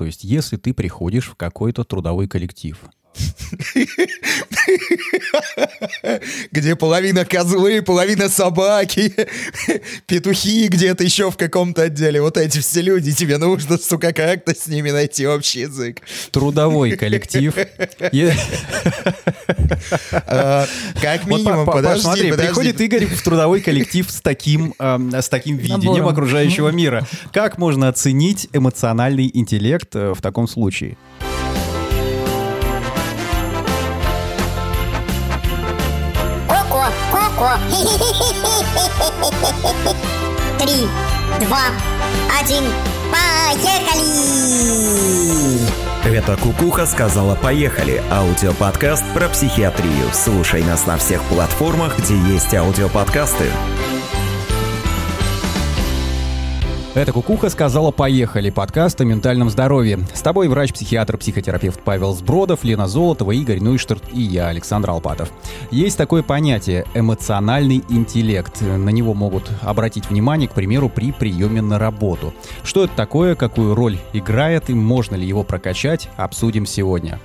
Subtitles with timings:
[0.00, 2.82] То есть, если ты приходишь в какой-то трудовой коллектив,
[6.52, 9.12] Где половина козлы, половина собаки,
[10.06, 12.20] петухи где-то еще в каком-то отделе.
[12.22, 16.02] Вот эти все люди, тебе нужно, сука, как-то с ними найти общий язык.
[16.30, 17.54] Трудовой коллектив.
[20.12, 20.66] А,
[21.00, 26.68] как минимум, подожди, Смотри, приходит Игорь в трудовой коллектив с таким, с таким видением окружающего
[26.68, 27.06] мира.
[27.32, 30.96] Как можно оценить эмоциональный интеллект э, в таком случае?
[37.40, 37.58] Коко.
[40.58, 40.86] Три,
[41.40, 41.70] два,
[42.38, 42.64] один,
[43.10, 44.04] поехали!
[46.04, 50.10] Это Кукуха сказала «Поехали»— аудиоподкаст про психиатрию.
[50.12, 53.50] Слушай нас на всех платформах, где есть аудиоподкасты.
[56.92, 60.00] Это «Кукуха» сказала «Поехали» подкаст о ментальном здоровье.
[60.12, 65.30] С тобой врач-психиатр, психотерапевт Павел Сбродов, Лена Золотова, Игорь Нуйштарт и я, Александр Алпатов.
[65.70, 68.60] Есть такое понятие «эмоциональный интеллект».
[68.60, 72.34] На него могут обратить внимание, к примеру, при приеме на работу.
[72.64, 77.20] Что это такое, какую роль играет и можно ли его прокачать, обсудим сегодня.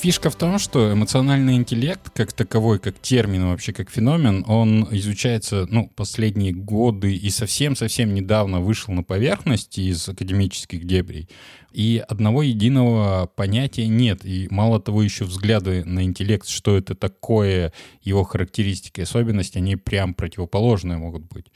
[0.00, 5.66] Фишка в том, что эмоциональный интеллект, как таковой, как термин вообще, как феномен, он изучается,
[5.70, 11.28] ну, последние годы и совсем-совсем недавно вышел на поверхность из академических дебрей.
[11.72, 14.24] И одного единого понятия нет.
[14.24, 20.14] И мало того, еще взгляды на интеллект, что это такое, его характеристики, особенности, они прям
[20.14, 21.46] противоположные могут быть.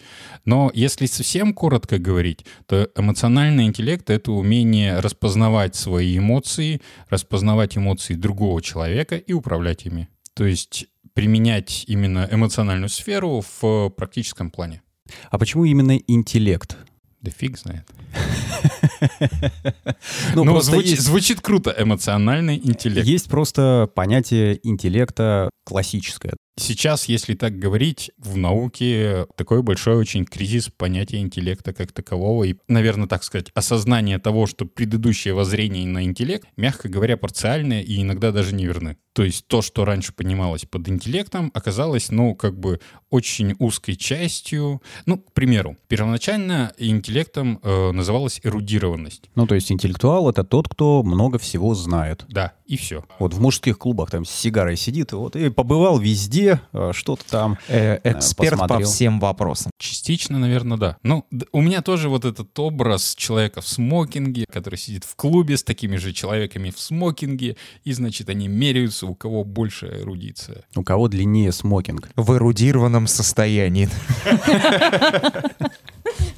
[0.45, 8.15] Но если совсем коротко говорить, то эмоциональный интеллект— это умение распознавать свои эмоции, распознавать эмоции
[8.33, 10.09] другого человека и управлять ими.
[10.35, 14.83] То есть применять именно эмоциональную сферу в практическом плане.
[15.31, 16.79] А почему именно интеллект?
[17.21, 17.87] Да фиг знает.
[20.35, 21.03] Ну, ну звучит, есть...
[21.03, 23.07] звучит круто, эмоциональный интеллект.
[23.07, 26.35] Есть просто понятие интеллекта классическое.
[26.57, 32.57] Сейчас, если так говорить, в науке такой большой очень кризис понятия интеллекта как такового и,
[32.69, 38.33] наверное, так сказать, осознание того, что предыдущее воззрение на интеллект, мягко говоря, парциальное и иногда
[38.33, 38.99] даже неверны.
[39.13, 42.81] То есть то, что раньше понималось под интеллектом, оказалось, ну, как бы
[43.11, 44.83] очень узкой частью.
[45.05, 49.31] Ну, к примеру, первоначально интеллектом э, называлась эрудированность.
[49.35, 52.25] Ну, то есть интеллектуал— это тот, кто много всего знает.
[52.29, 53.05] Да, и все.
[53.19, 57.59] Вот в мужских клубах там с сигарой сидит, вот, и побывал везде, э, что-то там
[57.69, 58.81] э, Эксперт посмотрел.
[58.81, 59.71] по всем вопросам.
[59.79, 60.97] Частично, наверное, да.
[61.03, 65.63] Ну, у меня тоже вот этот образ человека в смокинге, который сидит в клубе с
[65.63, 70.65] такими же человеками в смокинге, и, значит, они меряются у кого больше эрудиция.
[70.75, 72.09] У кого длиннее смокинг.
[72.17, 73.91] В эрудированном состоянии.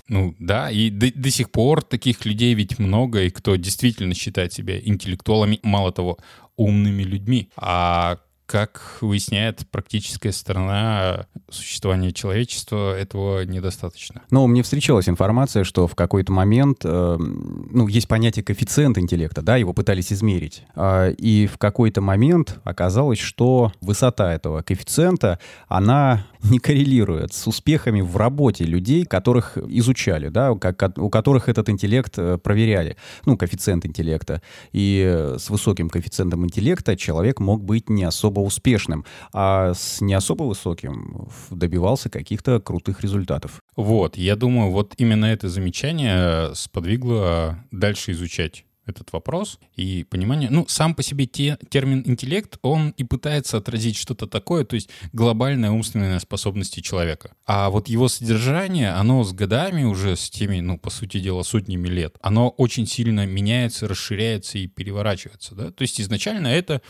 [0.08, 4.52] Ну да, и до, до сих пор таких людей ведь много, и кто действительно считает
[4.52, 6.18] себя интеллектуалами, мало того,
[6.56, 7.48] умными людьми.
[7.56, 14.22] А как выясняет практическая сторона существования человечества, этого недостаточно.
[14.30, 19.56] Но мне встречалась информация, что в какой-то момент, э, ну, есть понятие коэффициент интеллекта, да,
[19.56, 20.64] его пытались измерить.
[20.76, 28.00] Э, и в какой-то момент оказалось, что высота этого коэффициента, она не коррелирует с успехами
[28.00, 33.86] в работе людей, которых изучали, да, как, у которых этот интеллект э, проверяли, ну, коэффициент
[33.86, 34.42] интеллекта.
[34.72, 40.44] И с высоким коэффициентом интеллекта человек мог быть не особо успешным, а с не особо
[40.44, 43.60] высоким добивался каких-то крутых результатов.
[43.76, 50.50] Вот, я думаю, вот именно это замечание сподвигло дальше изучать этот вопрос и понимание.
[50.50, 54.90] Ну, сам по себе те, термин интеллект, он и пытается отразить что-то такое, то есть
[55.12, 57.32] глобальная умственная способности человека.
[57.46, 61.88] А вот его содержание, оно с годами уже, с теми, ну, по сути дела, сотнями
[61.88, 65.70] лет, оно очень сильно меняется, расширяется и переворачивается, да.
[65.70, 66.82] То есть изначально это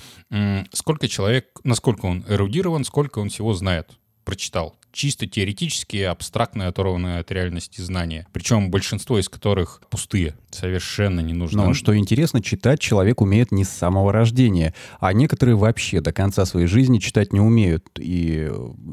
[0.72, 3.90] сколько человек, насколько он эрудирован, сколько он всего знает,
[4.24, 8.26] прочитал чисто теоретические, абстрактные, оторванные от реальности знания.
[8.32, 11.62] Причем большинство из которых пустые, совершенно не нужны.
[11.62, 16.46] Но что интересно, читать человек умеет не с самого рождения, а некоторые вообще до конца
[16.46, 17.88] своей жизни читать не умеют.
[17.98, 18.50] И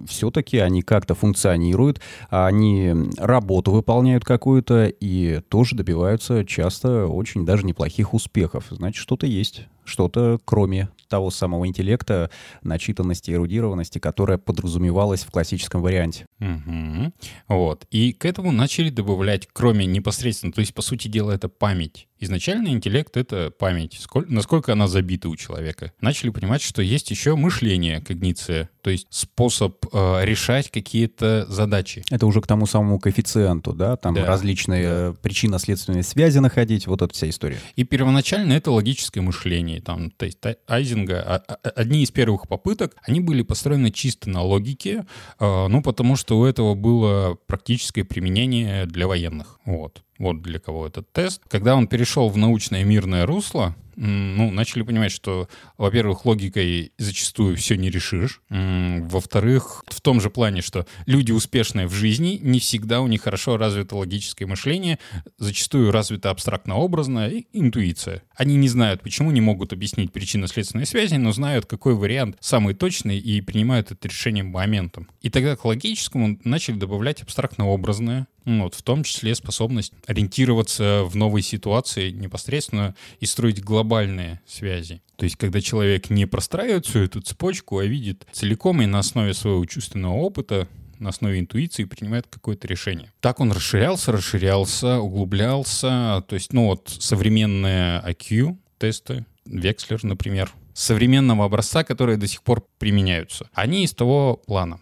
[0.07, 8.13] все-таки они как-то функционируют, они работу выполняют какую-то и тоже добиваются часто очень даже неплохих
[8.13, 8.65] успехов.
[8.71, 12.31] Значит, что-то есть что-то, кроме того самого интеллекта,
[12.63, 16.25] начитанности, эрудированности, которая подразумевалась в классическом варианте.
[16.39, 17.11] Угу.
[17.49, 17.85] Вот.
[17.91, 22.69] И к этому начали добавлять, кроме непосредственно, то есть, по сути дела, это память Изначально
[22.69, 25.91] интеллект— это память, сколь- насколько она забита у человека.
[26.01, 32.03] Начали понимать, что есть еще мышление, когниция, то есть способ э, решать какие-то задачи.
[32.11, 33.95] Это уже к тому самому коэффициенту, да?
[33.97, 37.57] Там Да, различные э, причинно-следственные связи находить, вот эта вся история.
[37.75, 39.81] И первоначально это логическое мышление.
[39.81, 44.29] Там, то есть Тай- Айзенга, а- а- одни из первых попыток, они были построены чисто
[44.29, 45.05] на логике,
[45.39, 49.59] э, ну, потому что у этого было практическое применение для военных.
[49.65, 50.03] Вот.
[50.21, 51.41] Вот для кого этот тест.
[51.49, 57.75] Когда он перешел в научное мирное русло, ну, начали понимать, что, во-первых, логикой зачастую все
[57.75, 58.41] не решишь.
[58.49, 63.57] Во-вторых, в том же плане, что люди, успешные в жизни, не всегда у них хорошо
[63.57, 64.99] развито логическое мышление,
[65.39, 68.23] зачастую развита абстрактно-образная интуиция.
[68.35, 73.17] Они не знают, почему, не могут объяснить причинно-следственные связи, но знают, какой вариант самый точный
[73.17, 75.09] и принимают это решение моментом.
[75.21, 81.41] И тогда к логическому начали добавлять абстрактно-образное, вот, в том числе способность ориентироваться в новой
[81.41, 85.01] ситуации непосредственно и строить глобальные связи.
[85.15, 89.33] То есть, когда человек не простраивает всю эту цепочку, а видит целиком и на основе
[89.33, 90.67] своего чувственного опыта
[91.01, 93.11] на основе интуиции принимает какое-то решение.
[93.21, 96.23] Так он расширялся, расширялся, углублялся.
[96.27, 102.65] То есть, ну вот, современные IQ тесты, Векслер, например, современного образца, которые до сих пор
[102.77, 103.49] применяются.
[103.53, 104.79] Они из того плана.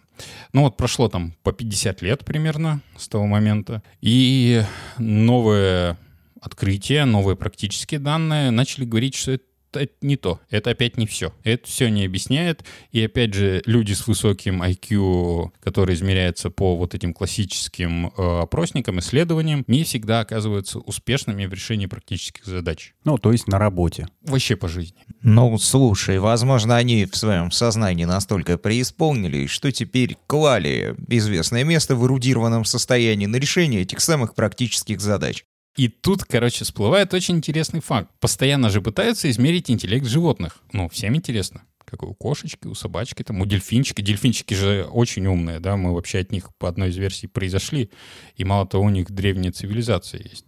[0.52, 4.62] Ну вот прошло там по 50 лет примерно с того момента, и
[4.98, 5.96] новые
[6.40, 11.32] открытия, новые практические данные начали говорить, что это это не то, это опять не все.
[11.44, 12.64] Это все не объясняет.
[12.92, 18.98] И опять же, люди с высоким IQ, который измеряется по вот этим классическим э, опросникам,
[18.98, 22.94] исследованиям, не всегда оказываются успешными в решении практических задач.
[23.04, 24.08] Ну, то есть на работе.
[24.22, 24.98] Вообще по жизни.
[25.22, 32.06] Ну, слушай, возможно, они в своем сознании настолько преисполнились, что теперь клали известное место в
[32.06, 35.44] эрудированном состоянии на решение этих самых практических задач.
[35.76, 38.10] И тут, короче, всплывает очень интересный факт.
[38.18, 40.58] Постоянно же пытаются измерить интеллект животных.
[40.72, 41.62] Ну, всем интересно.
[41.84, 44.02] Как у кошечки, у собачки, там, у дельфинчика.
[44.02, 47.90] Дельфинчики же очень умные, да, мы вообще от них по одной из версий произошли.
[48.36, 50.44] И мало того, у них древняя цивилизация есть.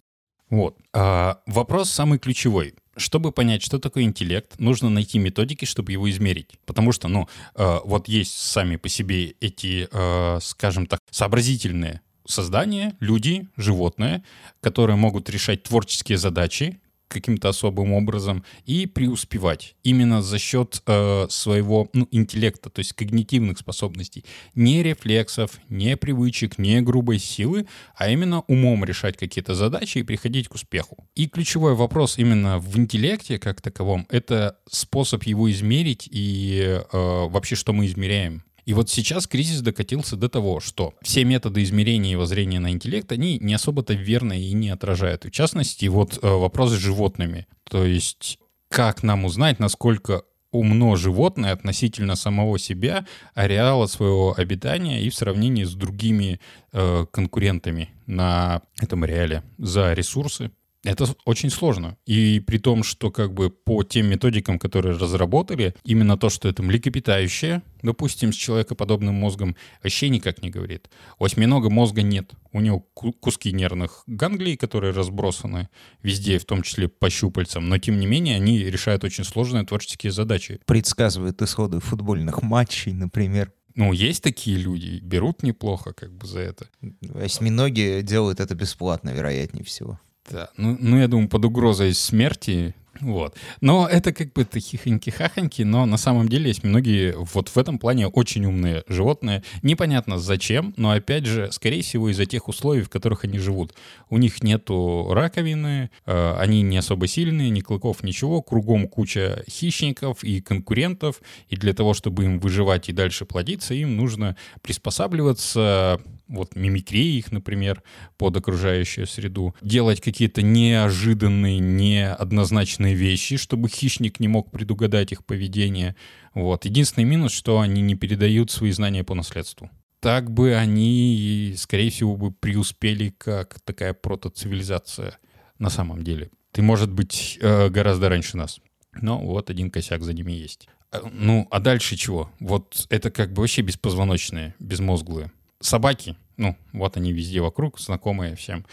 [0.49, 0.77] Вот.
[0.93, 2.75] А, вопрос самый ключевой.
[2.95, 6.59] Чтобы понять, что такое интеллект, нужно найти методики, чтобы его измерить.
[6.65, 12.95] Потому что, ну, э, вот есть сами по себе эти, э, скажем так, сообразительные создания,
[12.99, 14.23] люди, животные,
[14.61, 16.79] которые могут решать творческие задачи
[17.13, 23.59] каким-то особым образом и преуспевать именно за счет э, своего ну, интеллекта, то есть когнитивных
[23.59, 24.25] способностей.
[24.55, 30.49] Не рефлексов, не привычек, не грубой силы, а именно умом решать какие-то задачи и приходить
[30.49, 31.07] к успеху.
[31.15, 37.55] И ключевой вопрос именно в интеллекте как таковом— это способ его измерить и э, вообще
[37.55, 38.43] что мы измеряем.
[38.65, 43.11] И вот сейчас кризис докатился до того, что все методы измерения и воззрения на интеллект,
[43.11, 45.25] они не особо-то верно и не отражают.
[45.25, 47.47] В частности, вот э, вопрос с животными.
[47.69, 48.39] То есть
[48.69, 55.63] как нам узнать, насколько умно животное относительно самого себя, ареала своего обитания и в сравнении
[55.63, 56.39] с другими
[56.71, 60.51] э, конкурентами на этом реале за ресурсы,
[60.83, 61.97] это очень сложно.
[62.05, 66.61] И при том, что как бы по тем методикам, которые разработали, именно то, что это
[66.61, 70.89] млекопитающее, допустим, с человекоподобным мозгом, вообще никак не говорит.
[71.19, 72.31] У осьминога мозга нет.
[72.51, 75.69] У него ку- куски нервных ганглий, которые разбросаны
[76.01, 77.69] везде, в том числе по щупальцам.
[77.69, 80.59] Но, тем не менее, они решают очень сложные творческие задачи.
[80.65, 83.53] Предсказывают исходы футбольных матчей, например.
[83.75, 86.67] Ну, есть такие люди, берут неплохо как бы за это.
[87.15, 89.99] Осьминоги делают это бесплатно, вероятнее всего.
[90.29, 93.35] Да, ну, ну, я думаю, под угрозой смерти, вот.
[93.59, 98.07] Но это как бы хихоньки-хахоньки, но на самом деле есть многие вот в этом плане
[98.07, 99.43] очень умные животные.
[99.61, 103.73] Непонятно зачем, но опять же, скорее всего, из-за тех условий, в которых они живут.
[104.09, 110.23] У них нету раковины, э, они не особо сильные, ни клыков, ничего, кругом куча хищников
[110.23, 115.99] и конкурентов, и для того, чтобы им выживать и дальше плодиться, им нужно приспосабливаться
[116.33, 117.83] вот мимикрии их, например,
[118.17, 125.95] под окружающую среду, делать какие-то неожиданные, неоднозначные вещи, чтобы хищник не мог предугадать их поведение.
[126.33, 126.65] Вот.
[126.65, 129.69] Единственный минус, что они не передают свои знания по наследству.
[129.99, 135.17] Так бы они, скорее всего, бы преуспели как такая протоцивилизация
[135.59, 136.29] на самом деле.
[136.51, 138.59] Ты, может быть, э, гораздо раньше нас.
[138.93, 140.67] Но вот один косяк за ними есть.
[140.91, 142.29] Э, Ну, а дальше чего?
[142.39, 148.65] Вот это как бы вообще беспозвоночные, безмозглые собаки, ну, вот они везде вокруг, знакомые всем.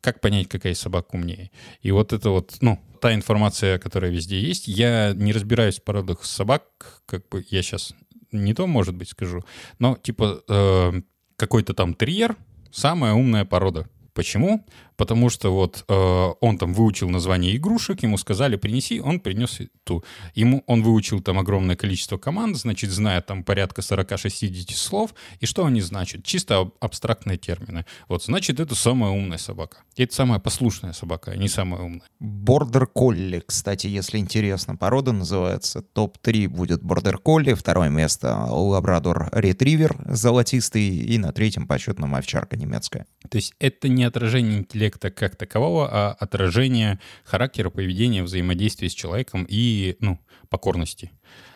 [0.00, 1.50] Как понять, какая из собак умнее?
[1.82, 4.68] И вот это вот, ну, та информация, которая везде есть.
[4.68, 7.94] Я не разбираюсь в породах собак, как бы я сейчас
[8.32, 9.44] не то, может быть, скажу,
[9.78, 10.92] но типа э,
[11.36, 12.36] какой-то там терьер—
[12.72, 13.88] самая умная порода.
[14.12, 14.64] Почему?
[14.96, 20.04] Потому что вот э, он там выучил название игрушек, ему сказали принеси, он принес ту.
[20.34, 25.64] Ему он выучил там огромное количество команд, значит, знает там порядка 40-60 слов, и что
[25.64, 26.24] они значат?
[26.24, 27.84] Чисто абстрактные термины.
[28.08, 29.78] Вот, значит, это самая умная собака.
[29.96, 32.06] Это самая послушная собака, а не самая умная.
[32.20, 35.82] Бордер колли, кстати, если интересно, порода называется.
[35.82, 43.06] Топ-3 будет бордер колли, второе место лабрадор ретривер золотистый и на третьем почетном овчарка немецкая.
[43.30, 49.46] То есть это не отражение интеллекта как такового, а отражение характера, поведения, взаимодействия с человеком
[49.48, 51.12] и, ну, покорности.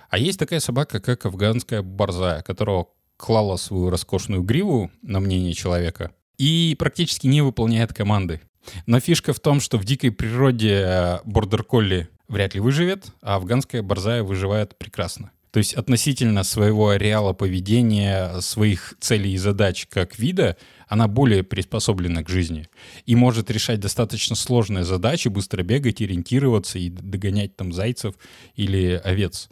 [0.08, 6.12] А есть такая собака, как афганская борзая, которая клала свою роскошную гриву на мнение человека
[6.38, 8.40] и практически не выполняет команды.
[8.86, 14.22] Но фишка в том, что в дикой природе бордер-колли вряд ли выживет, а афганская борзая
[14.22, 15.30] выживает прекрасно.
[15.50, 20.56] То есть относительно своего ареала поведения, своих целей и задач как вида,
[20.90, 22.68] она более приспособлена к жизни
[23.06, 28.16] и может решать достаточно сложные задачи, быстро бегать, ориентироваться и догонять там зайцев
[28.56, 29.48] или овец.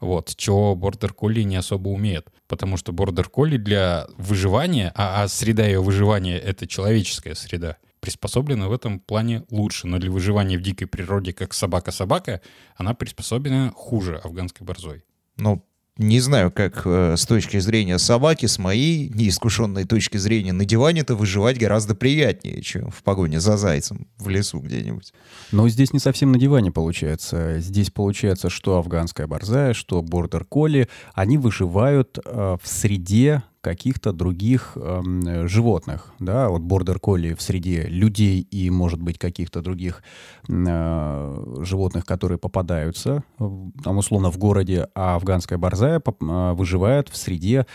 [0.00, 2.28] Вот, чего бордер колли не особо умеет.
[2.46, 8.68] Потому что бордер колли для выживания, а, а среда ее выживания— это человеческая среда, приспособлена
[8.68, 9.86] в этом плане лучше.
[9.86, 12.42] Но для выживания в дикой природе, как собака-собака,
[12.76, 15.04] она приспособлена хуже афганской борзой.
[15.38, 15.64] Ну,
[15.98, 21.14] не знаю, как э, с точки зрения собаки, с моей неискушенной точки зрения, на диване-то
[21.14, 25.12] выживать гораздо приятнее, чем в погоне за зайцем в лесу где-нибудь.
[25.50, 27.60] Но здесь не совсем на диване получается.
[27.60, 34.72] Здесь получается, что афганская борзая, что бордер колли, они выживают э, в среде каких-то других
[34.74, 40.02] э, животных, да, вот бордер колли в среде людей и, может быть, каких-то других
[40.48, 47.66] э, животных, которые попадаются, там, условно, в городе, а афганская борзая э, выживает в среде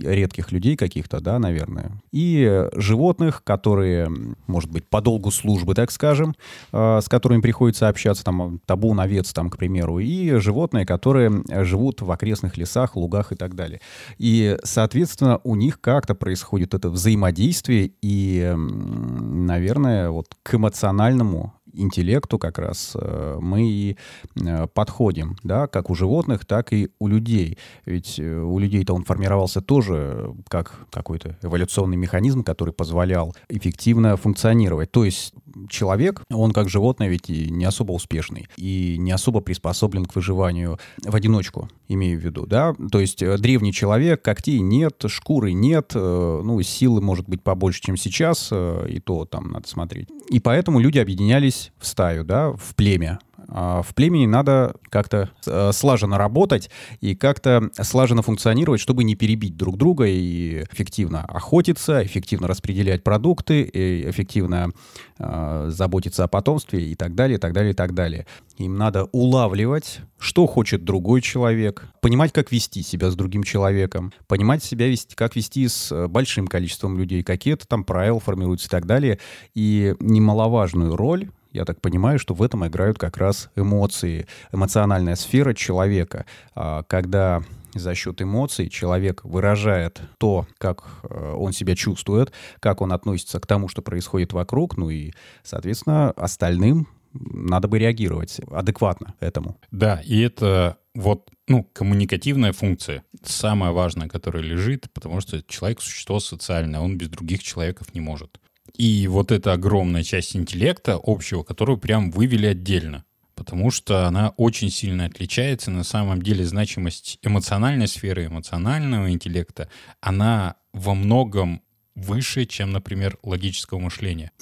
[0.00, 4.10] редких людей каких-то, да, наверное, и животных, которые,
[4.48, 6.34] может быть, по долгу службы, так скажем,
[6.72, 12.02] э, с которыми приходится общаться, там, табун, овец, там, к примеру, и животные, которые живут
[12.02, 13.80] в окрестных лесах, лугах и так далее.
[14.18, 22.58] И, соответственно, у них как-то происходит это взаимодействие, и, наверное, вот к эмоциональному интеллекту как
[22.58, 23.96] раз э, мы и
[24.34, 27.58] э, подходим, да, как у животных, так и у людей.
[27.84, 34.90] Ведь э, у людей-то он формировался тоже как какой-то эволюционный механизм, который позволял эффективно функционировать.
[34.90, 35.34] То есть
[35.68, 40.78] человек, он как животное ведь и не особо успешный и не особо приспособлен к выживанию
[41.02, 42.74] в одиночку, имею в виду, да.
[42.90, 48.52] То есть древний человек, когтей нет, шкуры нет, ну, силы, может быть, побольше, чем сейчас,
[48.52, 50.08] и то там надо смотреть.
[50.28, 53.18] И поэтому люди объединялись в стаю, да, в племя.
[53.48, 56.70] А в племени надо как-то э, слаженно работать
[57.00, 63.62] и как-то слаженно функционировать, чтобы не перебить друг друга и эффективно охотиться, эффективно распределять продукты,
[63.62, 64.72] и эффективно
[65.18, 68.26] э, заботиться о потомстве и так далее, и так далее, и так далее.
[68.58, 74.64] Им надо улавливать, что хочет другой человек, понимать, как вести себя с другим человеком, понимать
[74.64, 78.86] себя вести, как вести с э, большим количеством людей, какие-то там правила формируются и так
[78.86, 79.20] далее.
[79.54, 85.54] И немаловажную роль я так понимаю, что в этом играют как раз эмоции, эмоциональная сфера
[85.54, 86.26] человека.
[86.54, 87.42] А, когда
[87.74, 93.46] за счет эмоций человек выражает то, как э, он себя чувствует, как он относится к
[93.46, 99.58] тому, что происходит вокруг, ну и, соответственно, остальным надо бы реагировать адекватно этому.
[99.70, 106.20] Да, и это вот, ну, коммуникативная функция, самая важная, которая лежит, потому что человек— существо
[106.20, 108.40] социальное, он без других человеков не может.
[108.76, 113.04] И вот эта огромная часть интеллекта общего, которую прям вывели отдельно.
[113.34, 115.70] Потому что она очень сильно отличается.
[115.70, 119.68] На самом деле значимость эмоциональной сферы, эмоционального интеллекта,
[120.00, 121.62] она во многом
[121.94, 124.32] выше, чем, например, логического мышления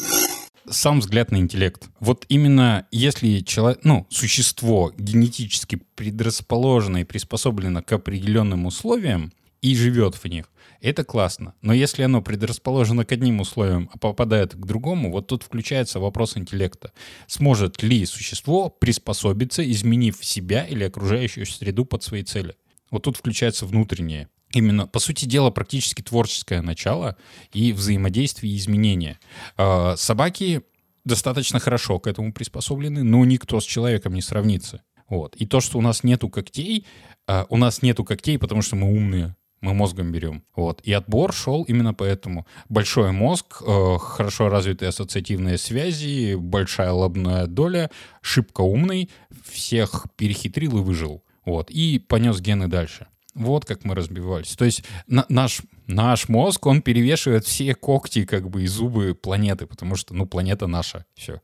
[0.70, 1.88] сам взгляд на интеллект.
[2.00, 10.14] Вот именно если человек, ну, существо генетически предрасположено и приспособлено к определенным условиям и живет
[10.14, 10.46] в них,
[10.84, 11.54] это классно.
[11.62, 16.36] Но если оно предрасположено к одним условиям, а попадает к другому, вот тут включается вопрос
[16.36, 16.92] интеллекта.
[17.26, 22.54] Сможет ли существо приспособиться, изменив себя или окружающую среду под свои цели?
[22.90, 24.28] Вот тут включается внутреннее.
[24.52, 27.16] Именно, по сути дела, практически творческое начало
[27.52, 29.18] и взаимодействие и изменения.
[29.56, 30.62] А, собаки
[31.04, 34.82] достаточно хорошо к этому приспособлены, но никто с человеком не сравнится.
[35.08, 35.34] Вот.
[35.36, 36.86] И то, что у нас нету когтей,
[37.26, 40.44] а, у нас нету когтей, потому что мы умные, мы мозгом берем.
[40.54, 40.80] Вот.
[40.82, 42.46] И отбор шел именно поэтому.
[42.68, 47.90] Большой мозг, э, хорошо развитые ассоциативные связи, большая лобная доля,
[48.20, 49.10] шибко умный,
[49.50, 51.24] всех перехитрил и выжил.
[51.44, 51.70] Вот.
[51.70, 53.06] И понес гены дальше.
[53.34, 54.54] Вот как мы разбивались.
[54.54, 59.66] То есть на, наш Наш мозг, он перевешивает все когти, как бы, и зубы планеты,
[59.66, 61.42] потому что, ну, планета наша, все.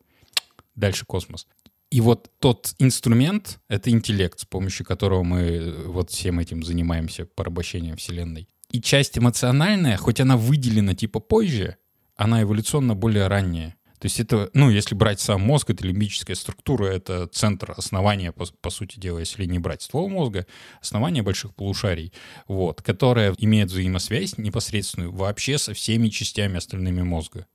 [0.75, 1.47] Дальше космос.
[1.91, 7.27] И вот тот инструмент— это интеллект, с помощью которого мы э, вот всем этим занимаемся,
[7.27, 8.49] порабощением Вселенной.
[8.71, 11.77] И часть эмоциональная, хоть она выделена типа позже,
[12.15, 13.75] она эволюционно более ранняя.
[13.99, 18.47] То есть это, ну, если брать сам мозг, это лимбическая структура, это центр основания, по,
[18.47, 20.47] по сути дела, если не брать ствол мозга,
[20.81, 22.13] основание больших полушарий,
[22.47, 27.47] вот, которое имеет взаимосвязь непосредственную вообще со всеми частями остальными мозга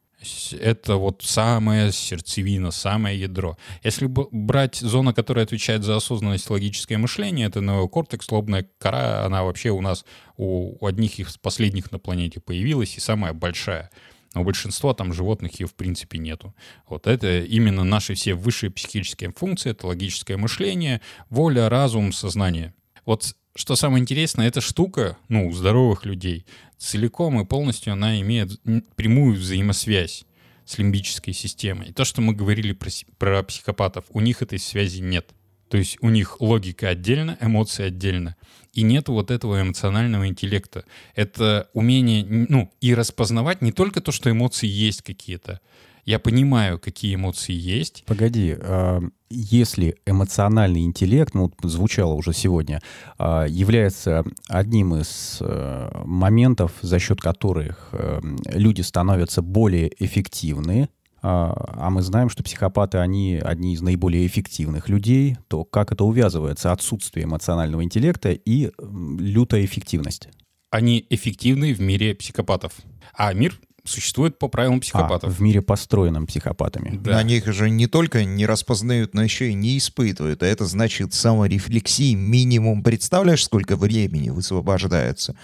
[0.60, 3.58] это вот самая сердцевина, самое ядро.
[3.84, 9.70] Если брать зону, которая отвечает за осознанность логическое мышление, это неокортекс, лобная кора, она вообще
[9.70, 10.06] у нас
[10.38, 13.90] у, одних из последних на планете появилась и самая большая.
[14.34, 16.54] Но у большинства там животных ее в принципе нету.
[16.88, 22.74] Вот это именно наши все высшие психические функции, это логическое мышление, воля, разум, сознание.
[23.06, 26.46] Вот что самое интересное, эта штука, ну, у здоровых людей,
[26.78, 28.60] целиком и полностью она имеет
[28.96, 30.26] прямую взаимосвязь
[30.66, 31.94] с лимбической системой.
[31.94, 35.30] То, что мы говорили про, про психопатов, у них этой связи нет.
[35.70, 38.36] То есть у них логика отдельно, эмоции отдельно.
[38.74, 40.84] И нет вот этого эмоционального интеллекта.
[41.16, 45.62] Это умение, ну, и распознавать не только то, что эмоции есть какие-то,
[46.06, 48.04] я понимаю, какие эмоции есть.
[48.06, 52.82] Погоди, а, если эмоциональный интеллект, ну, звучало уже сегодня,
[53.18, 58.22] а, является одним из э, моментов, за счет которых э,
[58.54, 60.90] люди становятся более эффективны,
[61.28, 66.04] а, а мы знаем, что психопаты, они одни из наиболее эффективных людей, то как это
[66.04, 70.30] увязывается отсутствие эмоционального интеллекта и лютая эффективность?
[70.70, 72.74] Они эффективны в мире психопатов.
[73.14, 75.30] А мир существует по правилам психопатов.
[75.30, 76.98] А, в мире построенном психопатами.
[76.98, 77.18] Да.
[77.18, 80.44] Они их же не только не распознают, но еще и не испытывают.
[80.44, 82.84] А это значит саморефлексии минимум.
[82.84, 85.36] Представляешь, сколько времени высвобождается?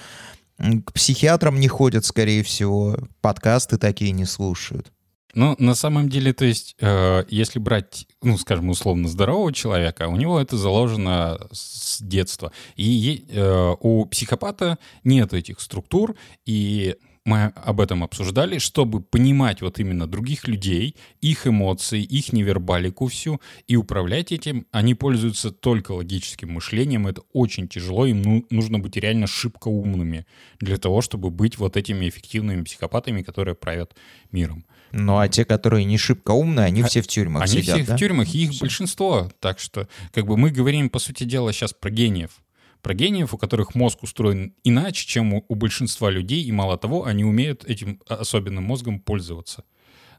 [0.57, 2.98] К психиатрам не ходят, скорее всего.
[3.21, 4.91] Подкасты такие не слушают.
[5.33, 10.17] Ну, на самом деле, то есть, э, если брать, ну, скажем, условно здорового человека, у
[10.17, 12.51] него это заложено с детства.
[12.75, 19.79] И э, у психопата нет этих структур, и мы об этом обсуждали, чтобы понимать вот
[19.79, 26.51] именно других людей, их эмоции, их невербалику всю, и управлять этим, они пользуются только логическим
[26.51, 30.25] мышлением, это очень тяжело, им ну, нужно быть реально шибко умными
[30.59, 33.96] для того, чтобы быть вот этими эффективными психопатами, которые правят
[34.31, 34.65] миром.
[34.91, 37.85] Ну а те, которые не шибко умные, они а, все в тюрьмах они сидят, все
[37.85, 37.96] да?
[37.96, 38.61] в тюрьмах, и их все.
[38.61, 39.31] большинство.
[39.39, 42.41] Так что, как бы мы говорим, по сути дела, сейчас про гениев
[42.81, 47.05] про гениев, у которых мозг устроен иначе, чем у, у большинства людей, и мало того,
[47.05, 49.63] они умеют этим особенным мозгом пользоваться.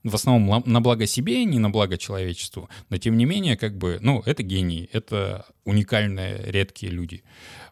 [0.05, 2.69] В основном на благо себе, не на благо человечеству.
[2.89, 7.23] Но тем не менее, как бы, ну, это гении, это уникальные, редкие люди.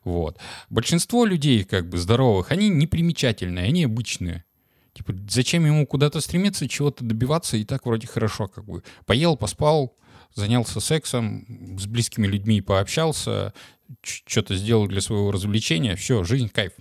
[0.04, 0.38] Вот.
[0.68, 4.44] Большинство людей, как бы, здоровых, они непримечательные, они обычные.
[4.92, 8.84] Типа, зачем ему куда-то стремиться, чего-то добиваться, и так вроде хорошо, как бы.
[9.06, 9.96] Поел, поспал,
[10.34, 13.52] занялся сексом, с близкими людьми пообщался,
[14.02, 16.72] что-то сделал для своего развлечения, все, жизнь кайф.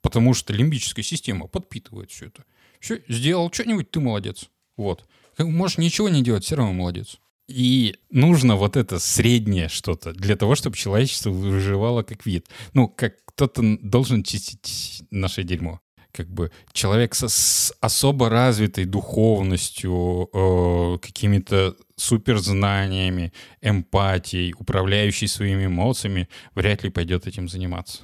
[0.00, 2.44] Потому что лимбическая система подпитывает все это.
[2.80, 4.48] Все, сделал что-нибудь, ты молодец.
[4.76, 5.06] Вот.
[5.38, 7.18] Можешь ничего не делать, все равно молодец.
[7.48, 12.46] И нужно вот это среднее что-то для того, чтобы человечество выживало как вид.
[12.74, 15.80] Ну, как кто-то должен чистить наше дерьмо.
[16.18, 26.28] Как бы человек со, с особо развитой духовностью, э, какими-то суперзнаниями, эмпатией, управляющий своими эмоциями,
[26.56, 28.00] вряд ли пойдет этим заниматься.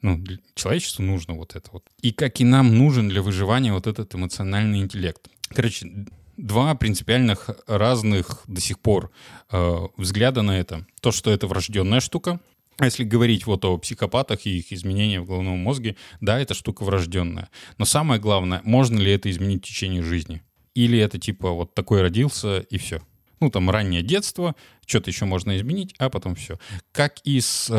[0.00, 1.84] Ну, человечеству нужно вот это вот.
[2.00, 5.28] И как и нам нужен для выживания вот этот эмоциональный интеллект.
[5.50, 6.06] Короче,
[6.38, 9.10] два принципиальных разных до сих пор
[9.52, 10.86] э, взгляда на это.
[11.02, 12.40] То, что это врожденная штука,
[12.78, 16.84] а если говорить вот о психопатах и их изменениях в головном мозге, да, эта штука
[16.84, 17.48] врожденная.
[17.76, 20.42] Но самое главное, можно ли это изменить в течение жизни?
[20.74, 23.00] Или это типа вот такой родился и все?
[23.40, 24.54] ну, там, раннее детство,
[24.86, 26.58] что-то еще можно изменить, а потом все.
[26.92, 27.74] Как и с э,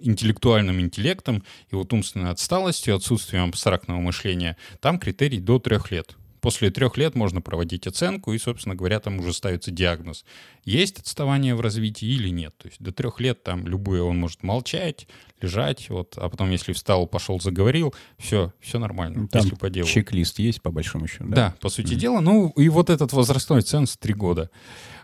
[0.00, 6.16] интеллектуальным интеллектом и вот умственной отсталостью, отсутствием абстрактного мышления, там критерий до трех лет.
[6.40, 10.24] После трех лет можно проводить оценку, и, собственно говоря, там уже ставится диагноз.
[10.64, 12.56] Есть отставание в развитии или нет.
[12.58, 15.08] То есть до трех лет там любое он может молчать,
[15.40, 19.28] лежать, вот, а потом, если встал, пошел, заговорил, все, все нормально.
[19.28, 19.86] Там если по делу.
[19.86, 21.26] чек-лист есть, по большому счету.
[21.28, 21.96] Да, да по сути mm-hmm.
[21.96, 22.20] дела.
[22.20, 24.50] Ну, и вот этот возрастной ценз три года.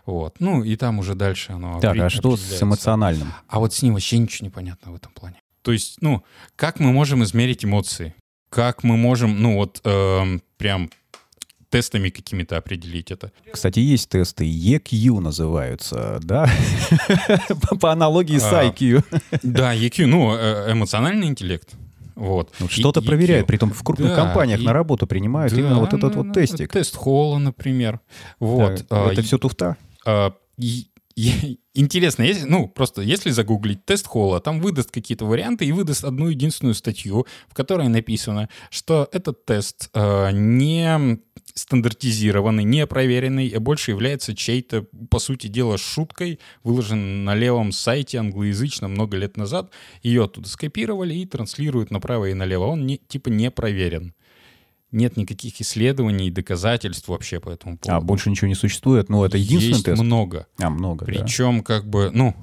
[0.05, 0.35] Вот.
[0.39, 3.33] Ну, и там уже дальше оно Так, а что с эмоциональным?
[3.47, 5.41] А вот с ним вообще ничего не понятно в этом плане.
[5.61, 6.23] То есть, ну,
[6.55, 8.13] как мы можем измерить эмоции?
[8.49, 10.91] Как мы можем, ну, вот э, прям
[11.75, 13.31] тестами какими-то определить это.
[13.51, 16.49] Кстати, есть тесты, EQ называются, да?
[17.81, 19.03] По аналогии с IQ.
[19.43, 21.69] Да, EQ, ну, э, эмоциональный интеллект.
[22.15, 22.53] Вот.
[22.59, 23.47] Вот что-то проверяют, EQ.
[23.47, 26.27] притом в крупных Да, компаниях и- на работу принимают Да, именно вот этот да, вот
[26.27, 26.71] да, тестик.
[26.71, 27.99] Тест Холла, например.
[28.39, 28.85] Вот.
[28.89, 29.75] Да, а, это и- все туфта.
[30.05, 35.65] а, и- и- Интересно, если, ну, просто если загуглить тест Холла, там выдаст какие-то варианты
[35.65, 41.19] и выдаст одну единственную статью, в которой написано, что этот тест а, не
[41.55, 48.19] стандартизированный, не проверенный, а больше является чьей-то, по сути дела, шуткой, выложен на левом сайте
[48.19, 49.71] англоязычном много лет назад.
[50.03, 52.65] Ее оттуда скопировали и транслируют направо и налево.
[52.65, 54.13] Он не, типа не проверен.
[54.91, 57.97] Нет никаких исследований доказательств вообще по этому поводу.
[57.97, 59.09] А больше ничего не существует.
[59.09, 60.01] Ну, это единственный Есть тест.
[60.01, 60.47] много.
[60.59, 61.11] А, много, да.
[61.11, 62.35] Причем, как бы, ну,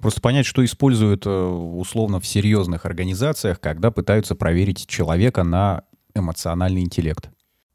[0.00, 5.82] Просто понять, что используют э, условно в серьезных организациях, когда пытаются проверить человека на
[6.14, 7.30] эмоциональный интеллект.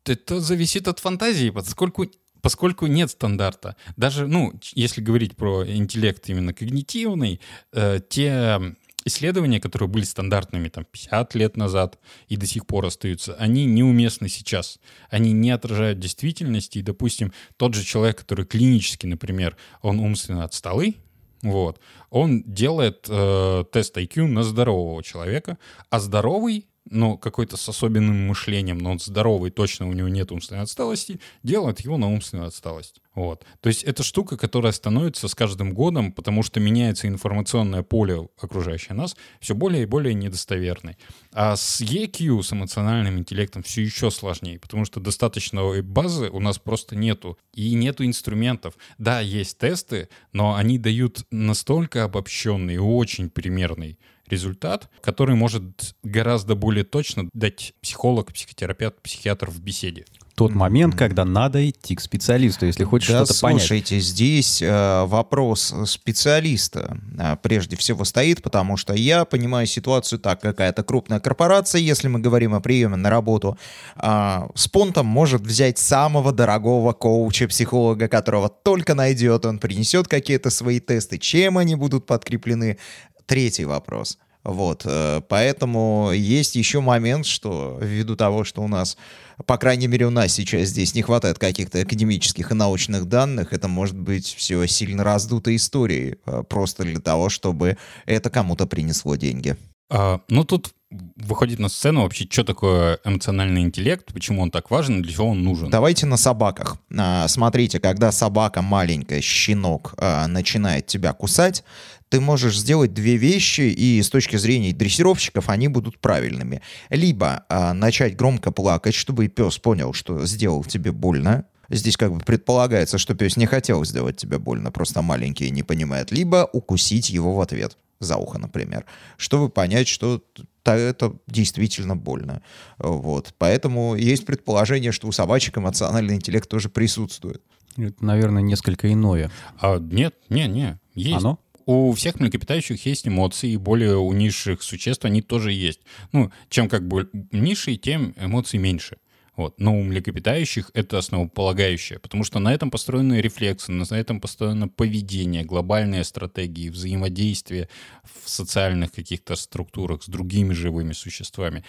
[0.09, 2.07] Это зависит от фантазии, поскольку
[2.41, 7.39] Поскольку нет стандарта, даже, ну, если говорить про интеллект именно когнитивный,
[7.71, 8.59] э, те
[9.05, 14.27] исследования, которые были стандартными там 50 лет назад и до сих пор остаются, они неуместны
[14.27, 14.79] сейчас.
[15.09, 16.79] Они не отражают действительности.
[16.79, 20.97] И, допустим, тот же человек, который клинически, например, он умственно отсталый,
[21.41, 25.57] вот, он делает э, тест IQ на здорового человека,
[25.89, 30.61] а здоровый, ну, какой-то с особенным мышлением, но он здоровый, точно у него нет умственной
[30.61, 33.01] отсталости, делает его на умственную отсталость.
[33.15, 33.45] Вот.
[33.61, 38.95] То есть это штука, которая становится с каждым годом, потому что меняется информационное поле, окружающее
[38.95, 40.97] нас, все более и более недостоверной.
[41.31, 46.57] А с EQ, с эмоциональным интеллектом, все еще сложнее, потому что достаточной базы у нас
[46.57, 47.37] просто нету.
[47.53, 48.73] И нету инструментов.
[48.97, 56.55] Да, есть тесты, но они дают настолько обобщенный и очень примерный результат, который может гораздо
[56.55, 60.05] более точно дать психолог, психотерапевт, психиатр в беседе.
[60.35, 63.61] Тот момент, когда надо идти к специалисту, если хочешь Да, что-то понять.
[63.61, 70.41] слушайте, здесь э, вопрос специалиста э, прежде всего стоит, потому что я понимаю ситуацию так,
[70.41, 73.59] какая-то крупная корпорация, если мы говорим о приеме на работу,
[73.95, 80.49] а, с понтом может взять самого дорогого коуча, психолога, которого только найдет, он принесет какие-то
[80.49, 82.79] свои тесты, чем они будут подкреплены.
[83.25, 84.17] Третий вопрос.
[84.43, 88.97] Вот, э, поэтому есть еще момент, что ввиду того, что у нас,
[89.45, 93.69] по крайней мере, у нас сейчас здесь не хватает каких-то академических и научных данных, это
[93.69, 99.55] может быть все сильно раздутой историей, э, просто для того, чтобы это кому-то принесло деньги.
[99.89, 100.73] А, ну, тут
[101.15, 105.43] выходит на сцену вообще, что такое эмоциональный интеллект, почему он так важен для чего он
[105.43, 105.69] нужен.
[105.69, 106.77] Давайте на собаках.
[106.97, 111.63] А, Смотрите, когда собака маленькая, щенок, а, начинает тебя кусать,
[112.13, 116.61] ты можешь сделать две вещи, и с точки зрения дрессировщиков они будут правильными.
[116.91, 121.45] Либо а, начать громко плакать, чтобы пес понял, что сделал тебе больно.
[121.69, 125.63] Здесь как бы предполагается, что пес не хотел сделать тебе больно, просто маленький и не
[125.63, 126.11] понимает.
[126.11, 128.85] Либо укусить его в ответ за ухо, например,
[129.17, 130.21] чтобы понять, что
[130.65, 132.43] это действительно больно.
[132.77, 133.33] Вот.
[133.39, 137.41] Поэтому есть предположение, что у собачек эмоциональный интеллект тоже присутствует.
[137.75, 139.31] Это, наверное, несколько иное.
[139.59, 141.17] А, нет, не, не, есть.
[141.17, 141.39] Оно?
[141.65, 145.81] У всех млекопитающих есть эмоции, и более у низших существ они тоже есть.
[146.11, 148.97] Ну, чем как бы низшие, тем эмоций меньше.
[149.35, 149.59] Вот.
[149.59, 155.43] Но у млекопитающих это основополагающее, потому что на этом построены рефлексы, на этом построено поведение,
[155.43, 157.67] глобальные стратегии, взаимодействие
[158.03, 161.63] в социальных каких-то структурах с другими живыми существами.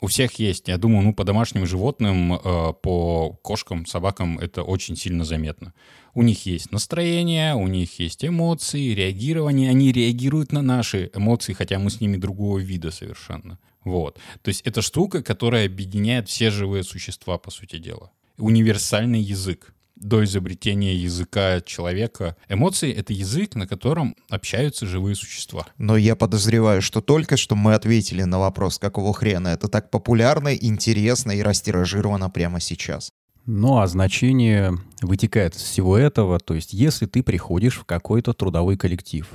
[0.00, 0.68] У всех есть.
[0.68, 5.72] Я думаю, ну, по домашним животным, э, по кошкам, собакам это очень сильно заметно.
[6.14, 9.70] У них есть настроение, у них есть эмоции, реагирование.
[9.70, 13.58] Они реагируют на наши эмоции, хотя мы с ними другого вида совершенно.
[13.84, 14.18] Вот.
[14.42, 18.10] То есть это штука, которая объединяет все живые существа, по сути дела.
[18.36, 19.72] Универсальный язык.
[19.96, 25.66] До изобретения языка человека эмоции— это язык, на котором общаются живые существа.
[25.78, 30.54] Но я подозреваю, что только что мы ответили на вопрос, какого хрена это так популярно,
[30.54, 33.10] интересно и растиражировано прямо сейчас.
[33.46, 36.40] Ну, а значение вытекает из всего этого.
[36.40, 39.30] То есть, если ты приходишь в какой-то трудовой коллектив,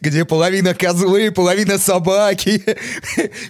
[0.00, 2.62] Где половина козлы, половина собаки,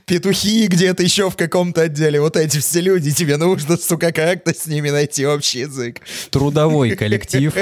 [0.06, 2.20] петухи где-то еще в каком-то отделе.
[2.20, 6.00] Вот эти все люди, тебе нужно, сука, как-то с ними найти общий язык.
[6.30, 7.54] трудовой коллектив...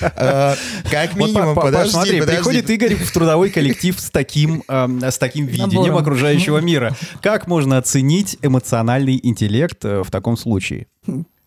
[0.00, 0.56] А,
[0.90, 5.46] Как минимум, по- по- подожди, приходит Игорь в трудовой коллектив с таким, эм, с таким
[5.46, 6.96] видением окружающего мира.
[7.22, 10.86] Как можно оценить эмоциональный интеллект э, в таком случае?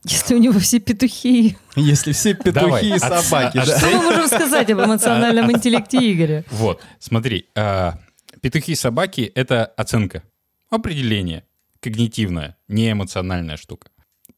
[0.05, 1.57] Если у него все петухи.
[1.75, 3.61] Если все петухи Давай, и собаки?
[3.61, 6.45] Что мы можем сказать об эмоциональном интеллекте Игоря?
[6.51, 7.99] Вот, смотри, а,
[8.41, 10.23] петухи и собаки— это оценка,
[10.69, 11.43] определение,
[11.81, 13.89] когнитивная, не эмоциональная штука.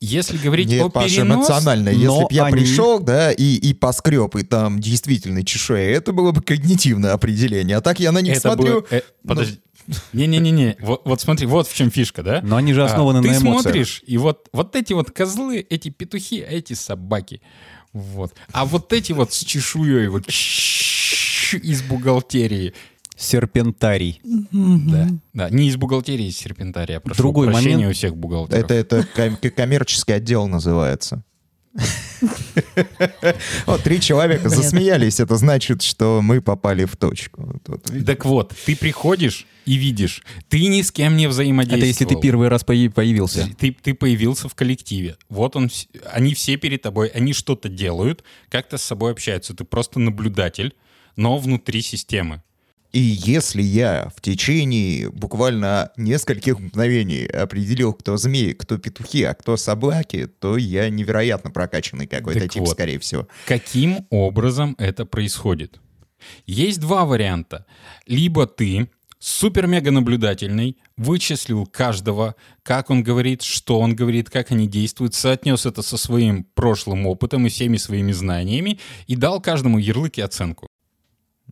[0.04, 1.38] Если говорить Нет, о Паша, перенос...
[1.38, 1.89] эмоционально.
[1.89, 6.32] Если бы я они- пришел, да, и, и поскреб, и там действительно чешуя, это было
[6.32, 7.78] бы когнитивное определение.
[7.78, 8.82] А так я на них Это смотрю...
[8.82, 9.60] было- э, подожди.
[10.13, 12.41] Не-не-не-не, вот, вот смотри, вот в чем фишка, да?
[12.43, 13.62] Но они же А, основаны ты на эмоциях.
[13.63, 17.41] смотришь, и вот, вот эти вот козлы, эти петухи, а эти собаки.
[17.93, 18.34] Вот.
[18.54, 22.73] А вот эти вот с чешуей, вот из бухгалтерии.
[23.17, 24.19] Серпентарий.
[24.51, 26.99] Да, да, не из бухгалтерии, из серпентария.
[26.99, 27.86] Прошу Другой момент.
[27.86, 28.63] у всех бухгалтеров.
[28.63, 31.23] Это, это ком- коммерческий отдел называется.
[33.65, 37.60] Вот три человека засмеялись, это значит, что мы попали в точку.
[38.05, 41.79] Так вот, ты приходишь и видишь, ты ни с кем не взаимодействовал.
[41.81, 43.49] Это если ты первый раз появ- появился.
[43.60, 45.17] Ты, ты появился в коллективе.
[45.29, 45.69] Вот он,
[46.12, 49.53] они все перед тобой, они что-то делают, как-то с собой общаются.
[49.53, 50.73] Ты просто наблюдатель,
[51.15, 52.41] но внутри системы.
[52.91, 59.56] И если я в течение буквально нескольких мгновений определил, кто змеи, кто петухи, а кто
[59.56, 62.71] собаки, то я невероятно прокачанный какой-то Так тип, вот.
[62.71, 63.27] скорее всего.
[63.47, 65.80] Каким образом это происходит?
[66.45, 67.65] Есть два варианта.
[68.08, 75.13] Либо ты супер-мега наблюдательный, вычислил каждого, как он говорит, что он говорит, как они действуют,
[75.13, 80.21] соотнес это со своим прошлым опытом и всеми своими знаниями и дал каждому ярлык и
[80.21, 80.67] оценку.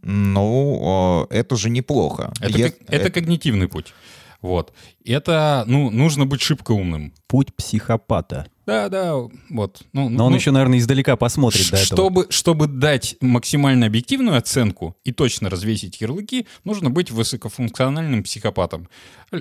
[0.01, 2.31] Ну, это же неплохо.
[2.39, 3.93] Это, Я- как- это когнитивный путь.
[4.41, 4.73] Вот.
[5.03, 7.13] Это, ну, нужно быть шибко умным.
[7.27, 8.47] Путь психопата.
[8.65, 9.15] Да, да,
[9.49, 9.81] вот.
[9.93, 11.97] Ну, Но он ну, еще, наверное, издалека посмотрит ш- до этого.
[11.97, 18.87] чтобы, чтобы дать максимально объективную оценку и точно развесить ярлыки, нужно быть высокофункциональным психопатом.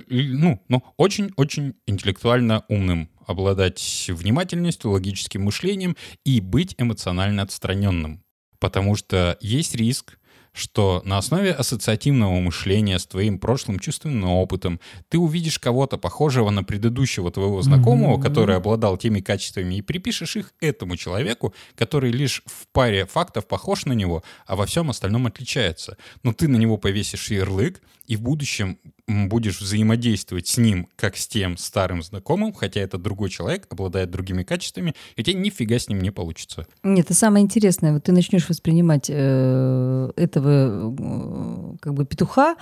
[0.08, 8.24] Ну, ну очень-очень интеллектуально умным, обладать внимательностью, логическим мышлением и быть эмоционально отстраненным.
[8.58, 10.17] Потому что есть риск,
[10.58, 16.64] что на основе ассоциативного мышления с твоим прошлым чувственным опытом ты увидишь кого-то похожего на
[16.64, 22.66] предыдущего твоего знакомого, который обладал теми качествами, и припишешь их этому человеку, который лишь в
[22.72, 25.96] паре фактов похож на него, а во всем остальном отличается.
[26.22, 31.26] Но ты на него повесишь ярлык, и в будущем будешь взаимодействовать с ним, как с
[31.26, 35.88] тем старым знакомым, хотя это другой человек, обладает другими качествами, и у тебя нифига с
[35.88, 36.66] ним не получится.
[36.82, 37.92] Нет, это самое интересное.
[37.94, 42.56] Вот ты начнешь воспринимать э, этого э, как бы петуха,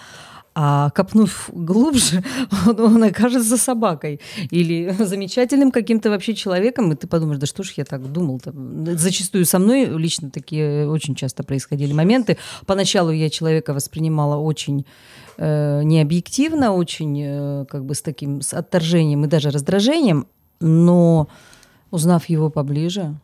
[0.58, 2.24] а копнув глубже,
[2.66, 7.74] он, он окажется собакой или замечательным каким-то вообще человеком, и ты подумаешь, да что ж
[7.76, 8.54] я так думал-то.
[8.96, 12.38] Зачастую со мной лично такие очень часто происходили моменты.
[12.64, 14.86] Поначалу я человека воспринимала очень
[15.38, 20.26] э, необъективно, очень э, как бы с таким с отторжением и даже раздражением,
[20.60, 21.28] но
[21.90, 23.14] узнав его поближе,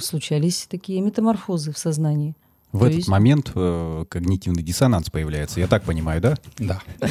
[0.00, 2.34] случались такие метаморфозы в сознании.
[2.72, 5.58] В То этот есть- момент э, когнитивный диссонанс появляется.
[5.58, 6.36] Я так понимаю, да?
[6.58, 6.82] Да.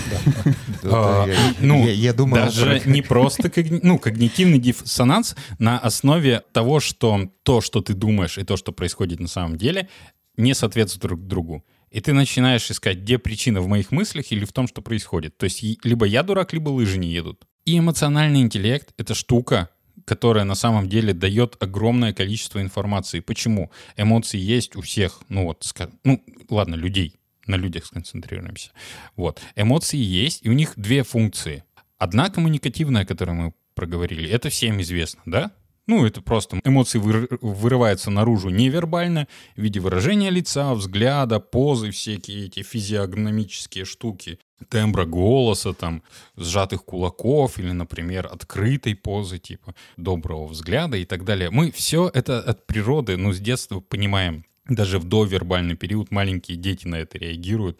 [0.83, 1.25] А,
[1.59, 7.81] ну, я- думал, даже не просто ну, когнитивный диссонанс на основе того, что то, что
[7.81, 9.89] ты думаешь, и то, что происходит на самом деле,
[10.37, 11.63] не соответствуют друг другу.
[11.89, 15.37] И ты начинаешь искать, где причина в моих мыслях или в том, что происходит.
[15.37, 17.45] То есть либо я дурак, либо лыжи не едут.
[17.65, 19.69] И эмоциональный интеллект— это штука,
[20.05, 23.19] которая на самом деле дает огромное количество информации.
[23.19, 23.71] Почему?
[23.97, 25.65] Эмоции есть у всех, ну вот,
[26.03, 28.71] ну ладно, людей, на людях сконцентрируемся.
[29.15, 29.41] Вот.
[29.55, 31.63] Эмоции есть, и у них две функции.
[31.97, 35.51] Одна коммуникативная, которую мы проговорили, это всем известно, да?
[35.87, 42.47] Ну, это просто эмоции выр- вырываются наружу невербально в виде выражения лица, взгляда, позы, всякие
[42.47, 44.37] эти физиогномические штуки,
[44.69, 46.03] тембра голоса, там,
[46.35, 51.49] сжатых кулаков или, например, открытой позы, типа доброго взгляда и так далее.
[51.51, 54.45] Мы все это от природы, ну, с детства понимаем.
[54.67, 57.79] Даже в довербальный период маленькие дети на это реагируют.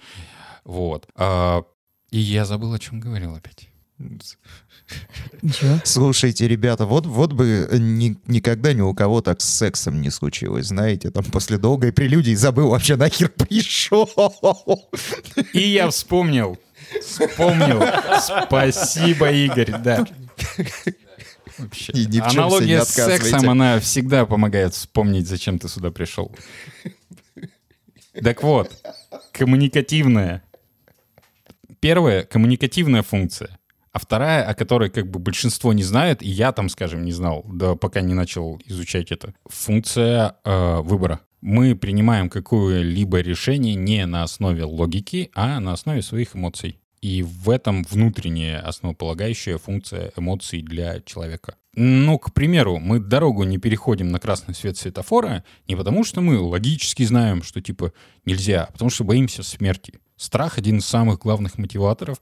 [0.63, 1.09] Вот.
[1.15, 1.63] А,
[2.11, 3.69] и я забыл, о чем говорил опять.
[3.99, 5.79] Ничего.
[5.83, 10.67] Слушайте, ребята, вот, вот бы ни- никогда ни у кого так с сексом не случилось,
[10.67, 14.07] знаете, там после долгой прелюдии забыл вообще нахер пришел.
[15.53, 16.57] И я вспомнил.
[17.01, 17.81] Вспомнил.
[18.45, 20.05] Спасибо, Игорь, да.
[21.57, 21.91] Вообще.
[21.93, 25.91] И ни в чем себе Аналогия с сексом, она всегда помогает вспомнить, зачем ты сюда
[25.91, 26.33] пришел.
[28.23, 28.71] Так вот,
[29.31, 30.43] коммуникативная.
[31.79, 33.57] Первая— коммуникативная функция.
[33.97, 37.43] А вторая, о которой как бы большинство не знает, и я там, скажем, не знал,
[37.51, 41.21] да, пока не начал изучать это, функция э, выбора.
[41.41, 46.79] Мы принимаем какое-либо решение не на основе логики, а на основе своих эмоций.
[47.01, 51.55] И в этом внутренняя основополагающая функция эмоций для человека.
[51.73, 56.39] Ну, к примеру, мы дорогу не переходим на красный свет светофора не потому, что мы
[56.39, 57.93] логически знаем, что типа
[58.25, 59.99] нельзя, а потому что боимся смерти.
[60.17, 62.19] Страх один из самых главных мотиваторов.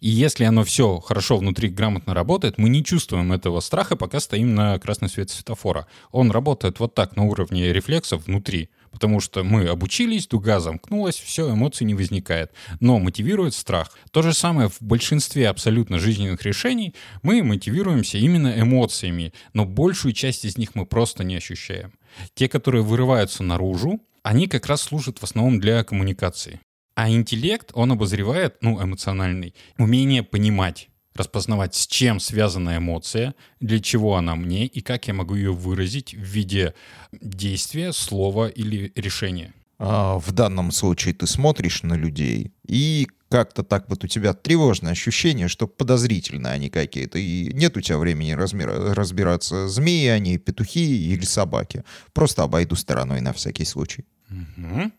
[0.00, 4.54] И если оно все хорошо внутри грамотно работает, мы не чувствуем этого страха, пока стоим
[4.54, 5.86] на красный свет светофора.
[6.12, 8.68] Он работает вот так на уровне рефлексов внутри.
[8.90, 12.52] Потому что мы обучились, дуга замкнулась, все, эмоций не возникает.
[12.80, 13.96] Но мотивирует страх.
[14.10, 20.44] То же самое в большинстве абсолютно жизненных решений мы мотивируемся именно эмоциями, но большую часть
[20.44, 21.94] из них мы просто не ощущаем.
[22.34, 26.60] Те, которые вырываются наружу, они как раз служат в основном для коммуникации.
[26.98, 34.16] А интеллект, он обозревает, ну, эмоциональный, умение понимать, распознавать, с чем связана эмоция, для чего
[34.16, 36.74] она мне и как я могу ее выразить в виде
[37.12, 39.54] действия, слова или решения.
[39.78, 44.90] А, в данном случае ты смотришь на людей, и как-то так вот у тебя тревожное
[44.90, 51.12] ощущение, что подозрительно они какие-то, и нет у тебя времени размера- разбираться, змеи они, петухи
[51.12, 51.84] или собаки.
[52.12, 54.04] Просто обойду стороной на всякий случай.
[54.30, 54.92] Мгм.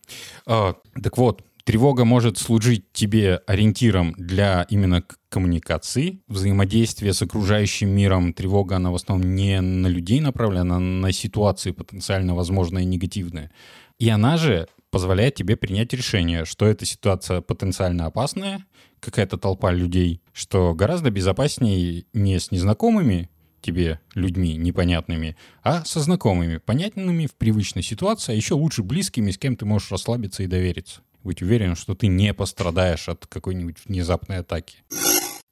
[0.45, 8.33] А, так вот, тревога может служить тебе ориентиром для именно коммуникации, взаимодействия с окружающим миром.
[8.33, 13.51] Тревога, она в основном не на людей направлена, а на ситуации потенциально возможные негативные.
[13.99, 18.65] И она же позволяет тебе принять решение, что эта ситуация потенциально опасная,
[18.99, 23.29] какая-то толпа людей, что гораздо безопаснее не с незнакомыми
[23.61, 29.37] тебе людьми непонятными, а со знакомыми, понятными в привычной ситуации, а еще лучше близкими, с
[29.37, 31.01] кем ты можешь расслабиться и довериться.
[31.23, 34.77] Быть уверен, что ты не пострадаешь от какой-нибудь внезапной атаки.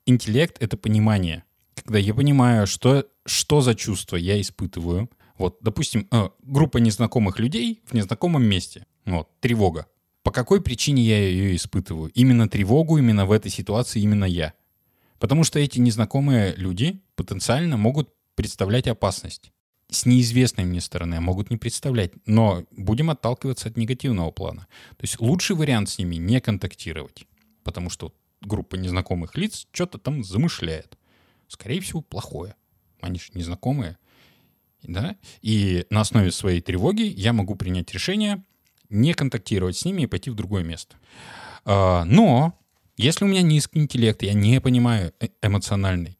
[0.05, 1.43] Интеллект— это понимание.
[1.75, 5.09] Когда я понимаю, что, что за чувство я испытываю.
[5.37, 8.85] Вот, допустим, э, группа незнакомых людей в незнакомом месте.
[9.05, 9.87] Вот, тревога.
[10.23, 12.09] По какой причине я ее испытываю?
[12.11, 14.53] Именно тревогу, именно в этой ситуации, именно я.
[15.19, 19.51] Потому что эти незнакомые люди потенциально могут представлять опасность.
[19.89, 22.11] С неизвестной мне стороны а могут не представлять.
[22.25, 24.67] Но будем отталкиваться от негативного плана.
[24.91, 27.25] То есть лучший вариант с ними не контактировать.
[27.63, 30.97] Потому что группа незнакомых лиц что-то там замышляет.
[31.47, 32.55] Скорее всего, плохое.
[33.01, 33.97] Они же незнакомые.
[34.83, 35.15] Да?
[35.41, 38.43] И на основе своей тревоги я могу принять решение
[38.89, 40.95] не контактировать с ними и пойти в другое место.
[41.65, 42.57] А, Но
[42.95, 46.17] если у меня низкий интеллект, я не понимаю э- эмоциональный,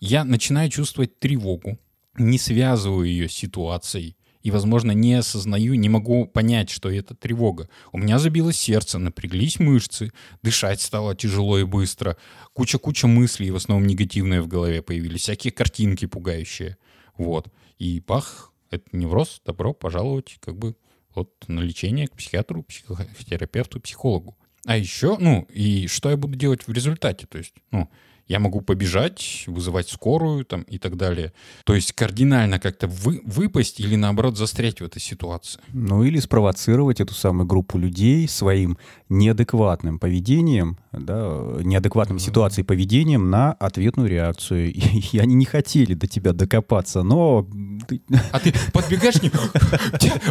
[0.00, 1.78] я начинаю чувствовать тревогу,
[2.20, 7.68] не связываю ее с ситуацией и, возможно, не осознаю, не могу понять, что это тревога.
[7.92, 12.16] У меня забилось сердце, напряглись мышцы, дышать стало тяжело и быстро,
[12.52, 16.76] куча-куча мыслей, в основном негативные в голове появились, всякие картинки пугающие.
[17.16, 17.48] Вот.
[17.78, 20.74] И бах, это невроз, добро пожаловать как бы
[21.14, 24.36] вот на лечение к психиатру, психотерапевту, психологу.
[24.66, 27.26] А еще, ну, и что я буду делать в результате?
[27.26, 27.90] То есть, ну,
[28.30, 31.32] я могу побежать, вызывать скорую там и так далее.
[31.64, 35.58] То есть кардинально как-то вы, выпасть или наоборот застрять в этой ситуации.
[35.72, 41.28] Ну или спровоцировать эту самую группу людей своим неадекватным поведением, да,
[41.64, 44.72] неадекватным ситуацией поведением на ответную реакцию.
[44.72, 44.80] И,
[45.12, 47.48] и они не хотели до тебя докопаться, но
[47.88, 49.32] ты- А ты подбегаешь к ним,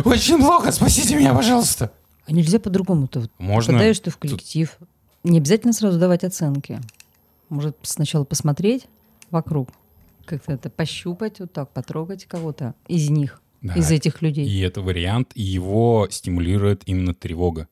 [0.06, 1.92] очень плохо, спасите меня, пожалуйста.
[2.28, 3.28] А нельзя по-другому-то.
[3.40, 3.74] Можно.
[3.74, 4.78] Попадаешь ты в коллектив.
[5.26, 6.80] Не обязательно сразу давать оценки.
[7.50, 8.88] Может, сначала посмотреть
[9.32, 9.70] вокруг,
[10.26, 13.74] как-то это пощупать, вот так, потрогать кого-то из них, Да.
[13.74, 14.48] из этих людей.
[14.48, 17.68] И это вариант, и его стимулирует именно тревога.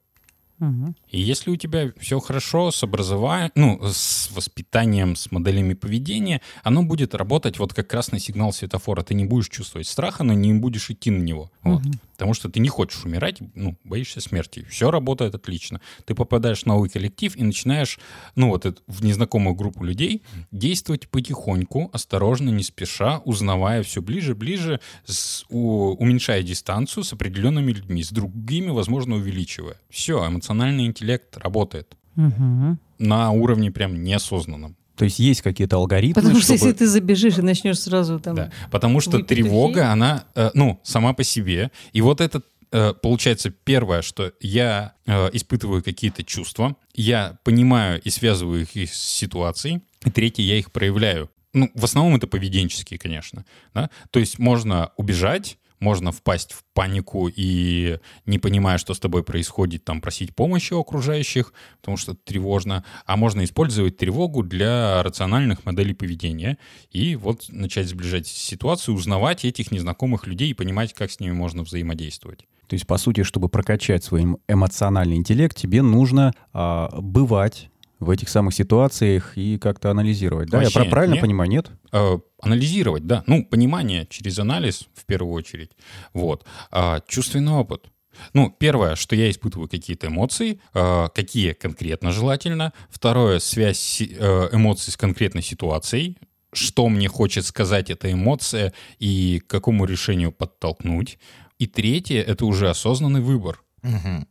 [1.11, 6.81] И если у тебя все хорошо с образованием, ну, с воспитанием, с моделями поведения, оно
[6.81, 9.03] будет работать вот как красный сигнал светофора.
[9.03, 11.51] Ты не будешь чувствовать страха, но не будешь идти на него.
[11.61, 11.83] Вот.
[12.17, 14.65] Потому что ты не хочешь умирать, ну, боишься смерти.
[14.69, 15.81] Все работает отлично.
[16.05, 17.99] Ты попадаешь в новый коллектив и начинаешь,
[18.35, 24.33] ну, вот это, в незнакомую группу людей действовать потихоньку, осторожно, не спеша, узнавая все ближе,
[24.33, 29.75] ближе, с- у- уменьшая дистанцию с определенными людьми, с другими, возможно, увеличивая.
[29.89, 32.79] Все, эмоциональный интеллект работает Мгм.
[32.97, 34.75] на уровне прям неосознанном.
[34.97, 36.69] То есть есть какие-то алгоритмы, Потому что чтобы...
[36.69, 38.35] если ты забежишь и начнешь сразу там...
[38.35, 41.71] Да, потому что тревога, она, э, ну, сама по себе.
[41.93, 48.09] И вот это, э, получается, первое, что я э, испытываю какие-то чувства, я понимаю и
[48.09, 49.81] связываю их с ситуацией.
[50.03, 51.29] И третье, я их проявляю.
[51.53, 53.45] Ну, в основном это поведенческие, конечно.
[53.75, 53.91] Да?
[54.09, 59.83] То есть можно убежать, можно впасть в панику и, не понимая, что с тобой происходит,
[59.83, 62.83] там, просить помощи у окружающих, потому что тревожно.
[63.05, 66.57] А можно использовать тревогу для рациональных моделей поведения
[66.91, 71.63] и вот начать сближать ситуацию, узнавать этих незнакомых людей и понимать, как с ними можно
[71.63, 72.45] взаимодействовать.
[72.67, 78.09] То есть, по сути, чтобы прокачать свой эм- эмоциональный интеллект, тебе нужно а, бывать в
[78.09, 80.49] этих самых ситуациях и как-то анализировать.
[80.49, 81.21] Да, я Вообще про- правильно нет.
[81.21, 81.71] понимаю, нет?
[81.91, 83.23] Э, анализировать, да.
[83.27, 85.71] Ну, понимание через анализ в первую очередь.
[86.13, 86.45] Вот.
[86.71, 87.85] А чувственный опыт.
[88.33, 92.73] Ну, первое, что я испытываю какие-то эмоции, э, какие конкретно желательно.
[92.89, 96.17] Второе, связь э, эмоций с конкретной ситуацией,
[96.53, 101.19] что мне хочет сказать эта эмоция и к какому решению подтолкнуть.
[101.59, 103.61] И третье— это уже осознанный выбор.
[103.83, 104.27] Мгм.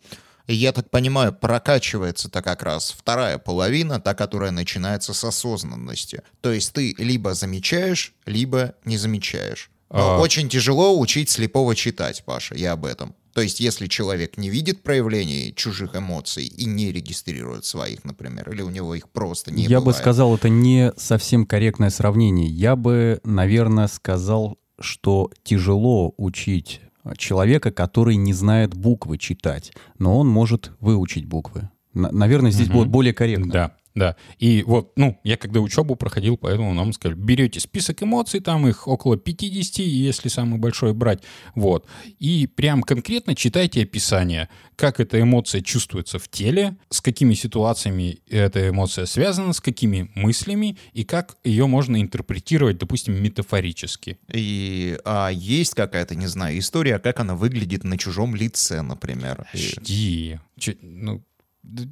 [0.48, 6.22] Я так понимаю, прокачивается-то как раз вторая половина, та, которая начинается с осознанности.
[6.40, 9.70] То есть ты либо замечаешь, либо не замечаешь.
[9.90, 10.18] Но А.
[10.20, 13.14] очень тяжело учить слепого читать, Паша, я об этом.
[13.34, 18.62] То есть если человек не видит проявлений чужих эмоций и не регистрирует своих, например, или
[18.62, 20.00] у него их просто не Я бы бывает.
[20.00, 22.48] сказал, это не совсем корректное сравнение.
[22.48, 26.80] Я бы, наверное, сказал, что тяжело учить
[27.16, 31.70] человека, который не знает буквы читать, но он может выучить буквы.
[31.94, 32.76] Наверное, здесь Мгм.
[32.78, 33.52] будет более корректно.
[33.52, 34.14] Да, да.
[34.38, 38.86] И вот, ну, я когда учебу проходил, поэтому нам сказали, берете список эмоций, там их
[38.86, 41.22] около 50, если самый большой брать,
[41.56, 41.86] вот.
[42.20, 48.68] И прям конкретно читайте описание, как эта эмоция чувствуется в теле, с какими ситуациями эта
[48.68, 54.18] эмоция связана, с какими мыслями, и как ее можно интерпретировать, допустим, метафорически.
[54.30, 59.46] И а, есть какая-то, не знаю, история, как она выглядит на чужом лице, например.
[59.54, 60.38] И- Жди.
[60.58, 61.24] Чё- ну,
[61.62, 61.88] д-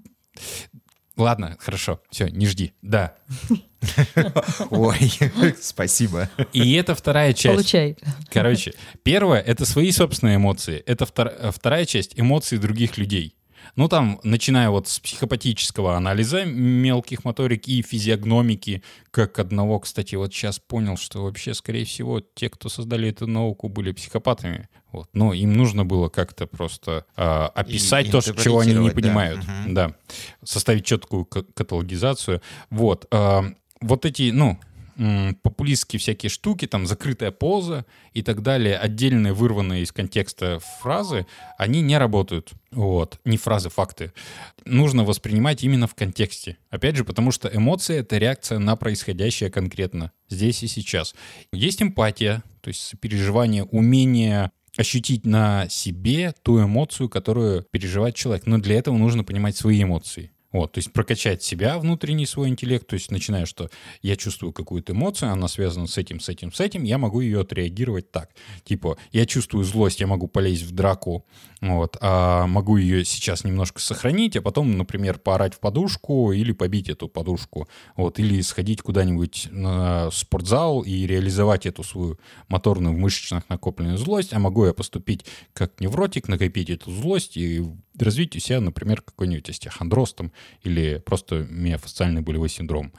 [1.16, 2.72] Ладно, хорошо, все, не жди.
[2.82, 3.14] Да.
[4.70, 5.00] Ой,
[5.60, 6.28] спасибо.
[6.52, 7.54] И это вторая часть.
[7.54, 7.96] Получай.
[8.32, 10.82] Короче, первое— это свои собственные эмоции.
[10.86, 13.36] Это втор- вторая часть— эмоции других людей.
[13.76, 20.32] Ну, там, начиная вот с психопатического анализа мелких моторик и физиогномики, как одного, кстати, вот
[20.32, 24.68] сейчас понял, что вообще, скорее всего, те, кто создали эту науку, были психопатами.
[24.92, 25.08] Вот.
[25.12, 28.94] Но им нужно было как-то просто а, описать И то, что- чего они не да.
[28.94, 29.40] понимают.
[29.46, 29.74] Мгм.
[29.74, 29.94] Да.
[30.44, 32.40] Составить четкую ка- каталогизацию.
[32.70, 33.06] Вот.
[33.10, 33.44] а,
[33.80, 34.58] вот эти, ну,
[35.42, 41.26] популистские всякие штуки, там закрытая поза и так далее, отдельные вырванные из контекста фразы,
[41.58, 42.52] они не работают.
[42.70, 43.20] Вот.
[43.24, 44.12] Не фразы, факты.
[44.64, 46.56] Нужно воспринимать именно в контексте.
[46.70, 51.14] Опять же, потому что эмоция— это реакция на происходящее конкретно, здесь и сейчас.
[51.52, 58.46] Есть эмпатия, то есть сопереживание, умение ощутить на себе ту эмоцию, которую переживает человек.
[58.46, 60.32] Но для этого нужно понимать свои эмоции.
[60.54, 63.70] Вот, то есть прокачать себя, внутренний свой интеллект, то есть начиная, что
[64.02, 67.40] я чувствую какую-то эмоцию, она связана с этим, с этим, с этим, я могу ее
[67.40, 68.30] отреагировать так.
[68.62, 71.26] Типа, я чувствую злость, я могу полезть в драку,
[71.60, 76.88] вот, а могу ее сейчас немножко сохранить, а потом, например, поорать в подушку или побить
[76.88, 83.48] эту подушку, вот, или сходить куда-нибудь на спортзал и реализовать эту свою моторную в мышечных
[83.48, 87.60] накопленную злость, а могу я поступить как невротик, накопить эту злость и
[87.98, 90.16] развить себя, например, какой-нибудь остеохондроз
[90.62, 92.92] или просто миофасциальный болевой синдром.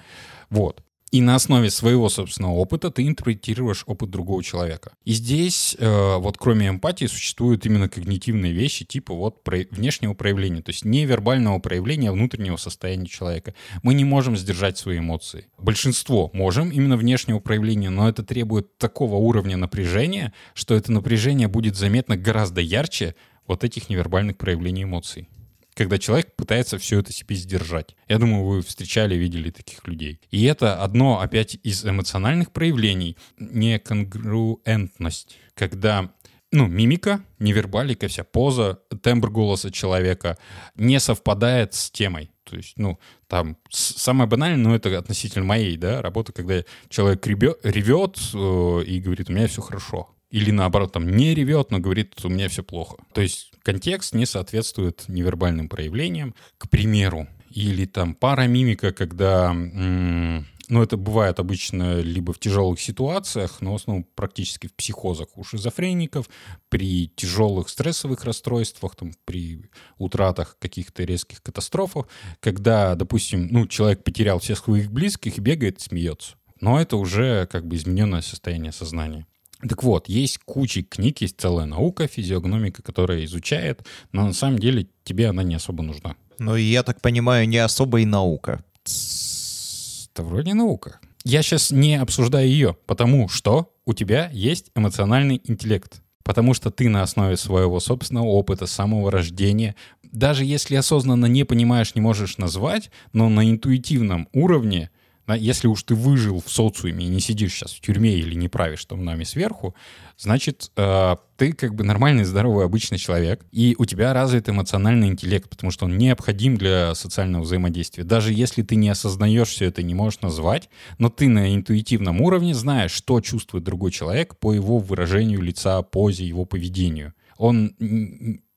[0.49, 0.81] Вот.
[1.11, 4.91] И на основе своего собственного опыта ты интерпретируешь опыт другого человека.
[5.05, 10.61] И здесь, э, вот кроме эмпатии, существуют именно когнитивные вещи, типа вот про- внешнего проявления,
[10.61, 13.53] то есть невербального проявления внутреннего состояния человека.
[13.81, 15.47] Мы не можем сдержать свои эмоции.
[15.57, 21.77] Большинство можем именно внешнего проявления, но это требует такого уровня напряжения, что это напряжение будет
[21.77, 23.15] заметно гораздо ярче
[23.47, 25.27] вот этих невербальных проявлений эмоций
[25.75, 27.95] когда человек пытается все это себе сдержать.
[28.07, 30.21] Я думаю, вы встречали, видели таких людей.
[30.31, 36.11] И это одно, опять, из эмоциональных проявлений, неконгруентность, когда
[36.51, 40.37] ну, мимика, невербалика, вся поза, тембр голоса человека
[40.75, 42.31] не совпадает с темой.
[42.45, 47.57] То есть, ну, там, самое банальное, но это относительно моей, да, работы, когда человек ребё-
[47.63, 50.14] ревет э, и говорит, у меня все хорошо.
[50.31, 52.97] Или наоборот, там, не ревет, но говорит, у меня все плохо.
[53.13, 57.27] То есть контекст не соответствует невербальным проявлениям, к примеру.
[57.49, 59.51] Или там парамимика, когда...
[59.51, 65.27] м, ну, это бывает обычно либо в тяжелых ситуациях, но в основном практически в психозах
[65.35, 66.27] у шизофреников,
[66.69, 72.07] при тяжелых стрессовых расстройствах, там, при утратах каких-то резких катастрофах,
[72.39, 76.35] когда, допустим, ну, человек потерял всех своих близких и бегает, смеется.
[76.61, 79.27] Но это уже как бы измененное состояние сознания.
[79.67, 84.87] Так вот, есть куча книг, есть целая наука, физиогномика, которая изучает, но на самом деле
[85.03, 86.15] тебе она не особо нужна.
[86.37, 88.63] Ну, я так понимаю, не особо и наука.
[88.83, 90.99] Это вроде наука.
[91.23, 96.01] Я сейчас не обсуждаю ее, потому что у тебя есть эмоциональный интеллект.
[96.23, 101.93] Потому что ты на основе своего собственного опыта, самого рождения, даже если осознанно не понимаешь,
[101.93, 104.89] не можешь назвать, но на интуитивном уровне,
[105.33, 108.85] если уж ты выжил в социуме и не сидишь сейчас в тюрьме или не правишь
[108.85, 109.75] там нами сверху,
[110.17, 115.49] значит, э, ты как бы нормальный, здоровый, обычный человек, и у тебя развит эмоциональный интеллект,
[115.49, 118.03] потому что он необходим для социального взаимодействия.
[118.03, 120.69] Даже если ты не осознаешь все это, не можешь назвать,
[120.99, 126.25] но ты на интуитивном уровне знаешь, что чувствует другой человек по его выражению лица, позе,
[126.25, 127.13] его поведению.
[127.37, 127.75] Он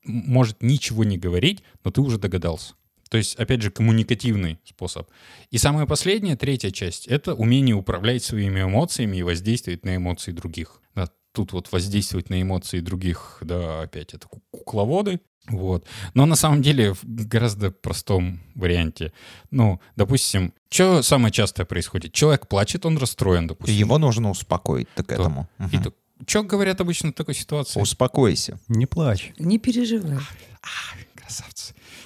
[0.03, 2.73] может ничего не говорить, но ты уже догадался.
[3.09, 5.09] То есть, опять же, коммуникативный способ.
[5.51, 10.81] И самая последняя, третья часть, это умение управлять своими эмоциями и воздействовать на эмоции других.
[10.95, 15.19] Да, тут вот воздействовать на эмоции других, да, опять это ку- кукловоды.
[15.47, 15.85] Вот.
[16.13, 19.11] Но на самом деле в гораздо простом варианте.
[19.49, 22.13] Ну, допустим, что самое частое происходит?
[22.13, 23.75] Человек плачет, он расстроен, допустим.
[23.75, 25.49] Его нужно успокоить так То- этому.
[25.71, 25.83] И Мгм.
[25.83, 25.93] то-
[26.27, 27.81] что говорят обычно в такой ситуации?
[27.81, 28.59] Успокойся.
[28.67, 29.31] Не плачь.
[29.39, 30.19] Не переживай.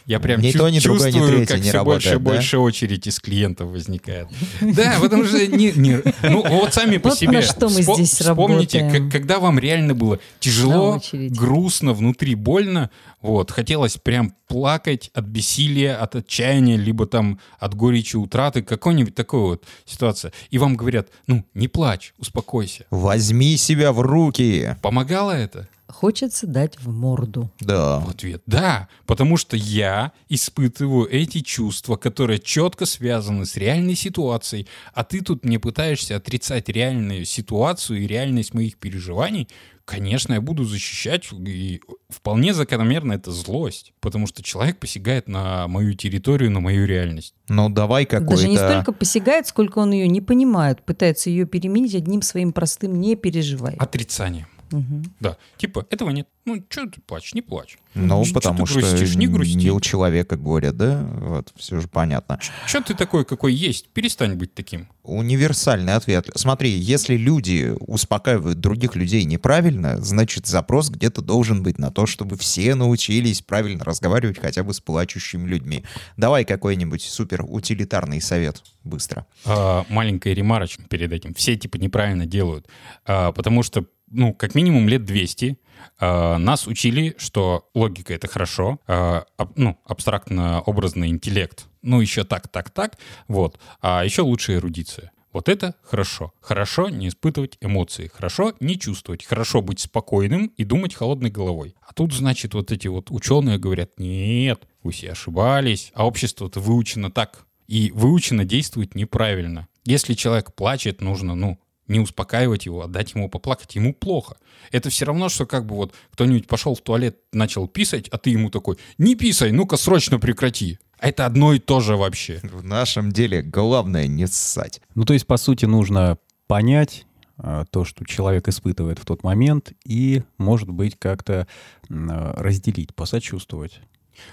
[0.05, 2.11] Я прям Ни чу- то, ни другое, ни чувствую, третье как не все больше и
[2.11, 2.31] работает, да?
[2.31, 4.27] больше очередь из клиентов возникает.
[4.61, 7.41] Да, потому что не, не- ну вот сами по Вот себе.
[7.41, 8.91] что мы Вспо- здесь Вспомните, работаем.
[9.09, 12.89] как- когда вам реально было тяжело, грустно, внутри больно,
[13.21, 19.39] вот, хотелось прям плакать от бессилия, от отчаяния, либо там от горечи утраты, какой-нибудь такой
[19.39, 20.33] вот ситуация.
[20.49, 22.85] И вам говорят, ну, не плачь, успокойся.
[22.91, 24.75] Возьми себя в руки.
[24.81, 25.69] Помогало это?
[25.93, 27.51] Хочется дать в морду.
[27.59, 27.99] Да.
[27.99, 34.67] В ответ «да», потому что я испытываю эти чувства, которые четко связаны с реальной ситуацией,
[34.93, 39.47] а ты тут мне пытаешься отрицать реальную ситуацию и реальность моих переживаний,
[39.85, 45.93] конечно, я буду защищать, и вполне закономерно это злость, потому что человек посягает на мою
[45.93, 47.35] территорию, на мою реальность.
[47.49, 48.71] Ну, давай Даже не какой-то...
[48.71, 53.75] столько посягает, сколько он ее не понимает, пытается ее переменить одним своим простым «не переживай».
[53.75, 54.47] Отрицанием.
[54.74, 55.03] Мгм.
[55.19, 56.28] Да, типа, этого нет.
[56.45, 57.34] Ну, что ты плачешь?
[57.34, 57.78] Не плачь.
[57.93, 59.15] Ну, Чё потому ты что грустишь?
[59.15, 59.55] Не грусти.
[59.55, 61.01] не у человека горе, да?
[61.21, 62.39] Вот, все же понятно.
[62.65, 63.89] Что ты такой, какой есть?
[63.89, 64.88] Перестань быть таким.
[65.03, 66.30] Универсальный ответ.
[66.36, 72.36] Смотри, если люди успокаивают других людей неправильно, значит запрос где-то должен быть на то, чтобы
[72.38, 75.84] все научились правильно разговаривать хотя бы с плачущими людьми.
[76.17, 79.26] Давай какой-нибудь супер утилитарный совет быстро.
[79.45, 81.34] А, маленькая ремарочка перед этим.
[81.36, 82.67] Все типа неправильно делают.
[83.05, 85.57] А, потому что, ну, как минимум лет 200
[85.99, 92.70] а, нас учили, что логика— это хорошо, а, ну, абстрактно-образный интеллект, ну, еще так, так,
[92.70, 92.97] так,
[93.28, 93.59] вот.
[93.82, 95.11] А еще лучше эрудиция.
[95.34, 96.32] Вот это хорошо.
[96.41, 98.07] Хорошо не испытывать эмоции.
[98.14, 99.26] Хорошо не чувствовать.
[99.26, 101.76] Хорошо быть спокойным и думать холодной головой.
[101.82, 107.09] А тут, значит, вот эти вот ученые говорят, нет, вы все ошибались, а общество-то выучено
[107.09, 107.47] так.
[107.68, 109.68] И выучено действовать неправильно.
[109.86, 111.59] Если человек плачет, нужно, ну,
[111.93, 113.75] не успокаивать его, а дать ему поплакать.
[113.75, 114.35] Ему плохо.
[114.71, 118.31] Это все равно, что как бы вот кто-нибудь пошел в туалет, начал писать, а ты
[118.31, 120.79] ему такой, не писай, ну-ка срочно прекрати.
[120.99, 122.39] А это одно и то же вообще.
[122.43, 124.81] В нашем деле главное не ссать.
[124.95, 126.17] Ну, то есть, по сути, нужно
[126.47, 127.05] понять
[127.37, 131.47] а, то, что человек испытывает в тот момент, и, может быть, как-то
[131.89, 133.81] а, разделить, посочувствовать.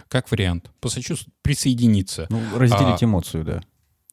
[0.08, 0.70] Как вариант.
[0.80, 2.26] Посочувствовать, присоединиться.
[2.30, 3.62] Ну, разделить А, эмоцию, да.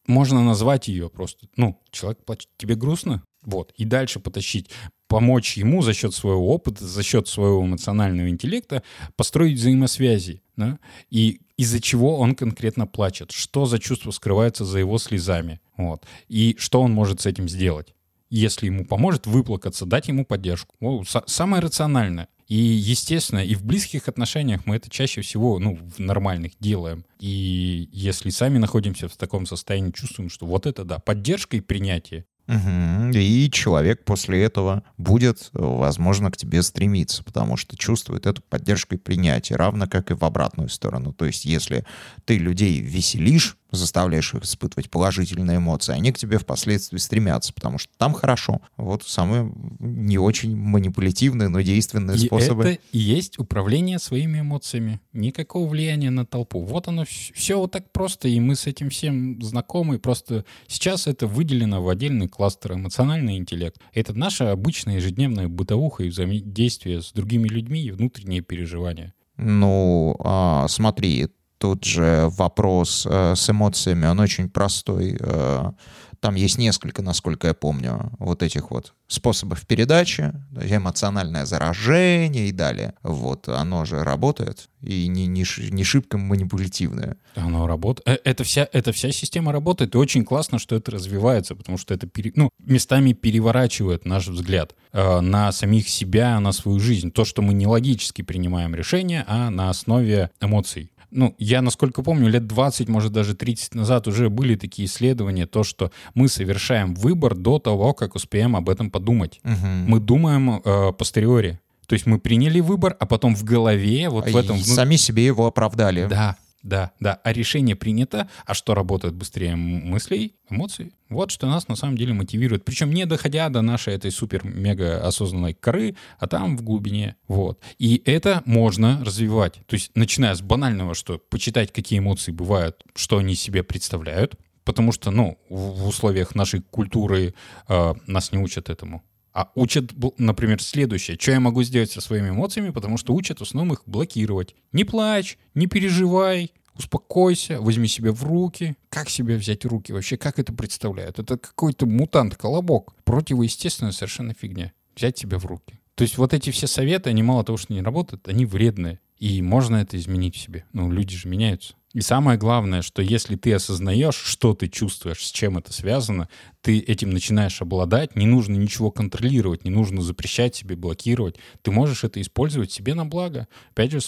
[0.07, 1.47] Можно назвать ее просто.
[1.57, 3.23] Ну, человек плачет, тебе грустно?
[3.47, 3.71] Вот.
[3.77, 4.69] И дальше потащить,
[5.07, 8.83] помочь ему за счет своего опыта, за счет своего эмоционального интеллекта
[9.15, 10.43] построить взаимосвязи.
[10.57, 10.79] Да?
[11.09, 15.61] И из-за чего он конкретно плачет, что за чувство скрывается за его слезами.
[15.77, 16.03] Вот.
[16.27, 17.95] И что он может с этим сделать.
[18.29, 20.75] Если ему поможет выплакаться, дать ему поддержку.
[20.81, 22.27] Са- самое рациональное.
[22.49, 27.05] И, естественно, и в близких отношениях мы это чаще всего, ну, в нормальных делаем.
[27.19, 32.25] И если сами находимся в таком состоянии, чувствуем, что вот это да, поддержка и принятие.
[32.47, 33.11] Мгм.
[33.11, 38.95] И человек после этого будет, э, возможно, к тебе стремиться, потому что чувствует эту поддержку
[38.95, 41.11] и принятие, равно как и в обратную сторону.
[41.11, 41.85] То есть, если
[42.25, 47.91] ты людей веселишь, заставляешь их испытывать положительные эмоции, они к тебе впоследствии стремятся, потому что
[47.97, 48.61] там хорошо.
[48.77, 52.63] Вот самые не очень манипулятивные, но действенные И способы.
[52.63, 54.99] это и есть управление своими эмоциями.
[55.13, 56.61] Никакого влияния на толпу.
[56.63, 59.99] Вот оно все вот так просто, и мы с этим всем знакомы.
[59.99, 63.79] Просто сейчас это выделено в отдельный кластер эмоциональный интеллект.
[63.93, 69.13] Это наша обычная ежедневная бытовуха и взаимодействие с другими людьми и внутренние переживания.
[69.37, 75.17] Ну, а, смотри, тут же вопрос э, с эмоциями, он очень простой.
[75.19, 75.71] Э,
[76.19, 82.95] там есть несколько, насколько я помню, вот этих вот способов передачи, эмоциональное заражение и далее.
[83.03, 87.17] Вот, оно же работает и не, не, не шибко манипулятивное.
[87.35, 88.21] Оно работает.
[88.23, 92.07] Это вся, эта вся система работает, и очень классно, что это развивается, потому что это
[92.07, 97.11] пере- ну, местами переворачивает наш взгляд э, на самих себя, на свою жизнь.
[97.11, 100.91] То, что мы не логически принимаем решения, а на основе эмоций.
[101.11, 105.63] Ну, я, насколько помню, лет 20, может, даже 30 назад уже были такие исследования, то,
[105.63, 109.39] что мы совершаем выбор до того, как успеем об этом подумать.
[109.43, 111.59] Мы думаем э, постериори.
[111.87, 114.59] То есть мы приняли выбор, а потом в голове, вот в этом...
[114.59, 116.05] сами себе его оправдали.
[116.09, 116.35] да,
[116.67, 117.21] Да, да.
[117.23, 118.29] А решение принято.
[118.45, 120.35] А что работает быстрее мыслей?
[120.49, 120.91] Эмоций.
[121.07, 122.65] Вот что нас на самом деле мотивирует.
[122.65, 127.15] Причем не доходя до нашей этой супер-мега осознанной коры, а там в глубине.
[127.29, 127.61] Вот.
[127.79, 129.61] И это можно развивать.
[129.65, 134.91] То есть начиная с банального, что почитать, какие эмоции бывают, что они себе представляют, потому
[134.91, 137.33] что, ну, в условиях нашей культуры
[137.69, 139.03] э, нас не учат этому.
[139.37, 141.15] А учат, например, следующее.
[141.19, 144.55] Что я могу сделать со своими эмоциями, потому что учат в основном их блокировать.
[144.71, 148.75] Не плачь, не переживай, успокойся, возьми себя в руки.
[148.89, 150.17] Как себя взять в руки вообще?
[150.17, 151.19] Как это представляют?
[151.19, 152.95] Это какой-то мутант-колобок.
[153.03, 154.73] Противоестественная совершенно фигня.
[154.95, 155.79] Взять себя в руки.
[155.93, 158.99] То есть вот эти все советы, они мало того, что не работают, они вредные.
[159.19, 160.65] И можно это изменить в себе.
[160.73, 161.75] Ну, люди же меняются.
[161.97, 166.29] И самое главное, что если ты осознаешь, что ты чувствуешь, с чем это связано,
[166.61, 171.37] ты этим начинаешь обладать, не нужно ничего контролировать, не нужно запрещать себе, блокировать.
[171.63, 173.47] Ты можешь это использовать себе на благо.
[173.71, 173.99] Опять же,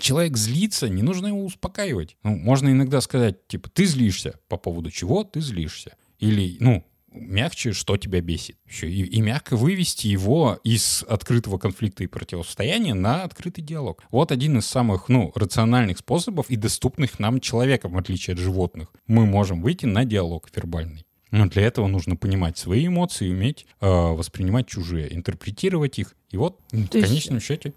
[0.00, 2.16] человек злится, не нужно его успокаивать.
[2.22, 5.96] Ну, можно иногда сказать, типа, ты злишься, по поводу чего ты злишься.
[6.20, 6.82] Или, ну,
[7.12, 8.56] мягче, что тебя бесит.
[8.66, 14.02] Еще и, и мягко вывести его из открытого конфликта и противостояния на открытый диалог.
[14.10, 18.88] Вот один из самых, ну, рациональных способов и доступных нам человеком, в отличие от животных.
[19.06, 21.04] Мы можем выйти на диалог вербальный.
[21.30, 26.16] Но для этого нужно понимать свои эмоции, уметь э, воспринимать чужие, интерпретировать их.
[26.30, 27.74] И вот, То в конечном есть, счете...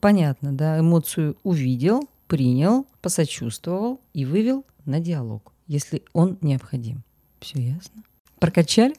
[0.00, 0.78] Понятно, да.
[0.78, 7.02] Эмоцию увидел, принял, посочувствовал и вывел на диалог, если он необходим.
[7.40, 8.02] Все ясно?
[8.40, 8.92] parka chal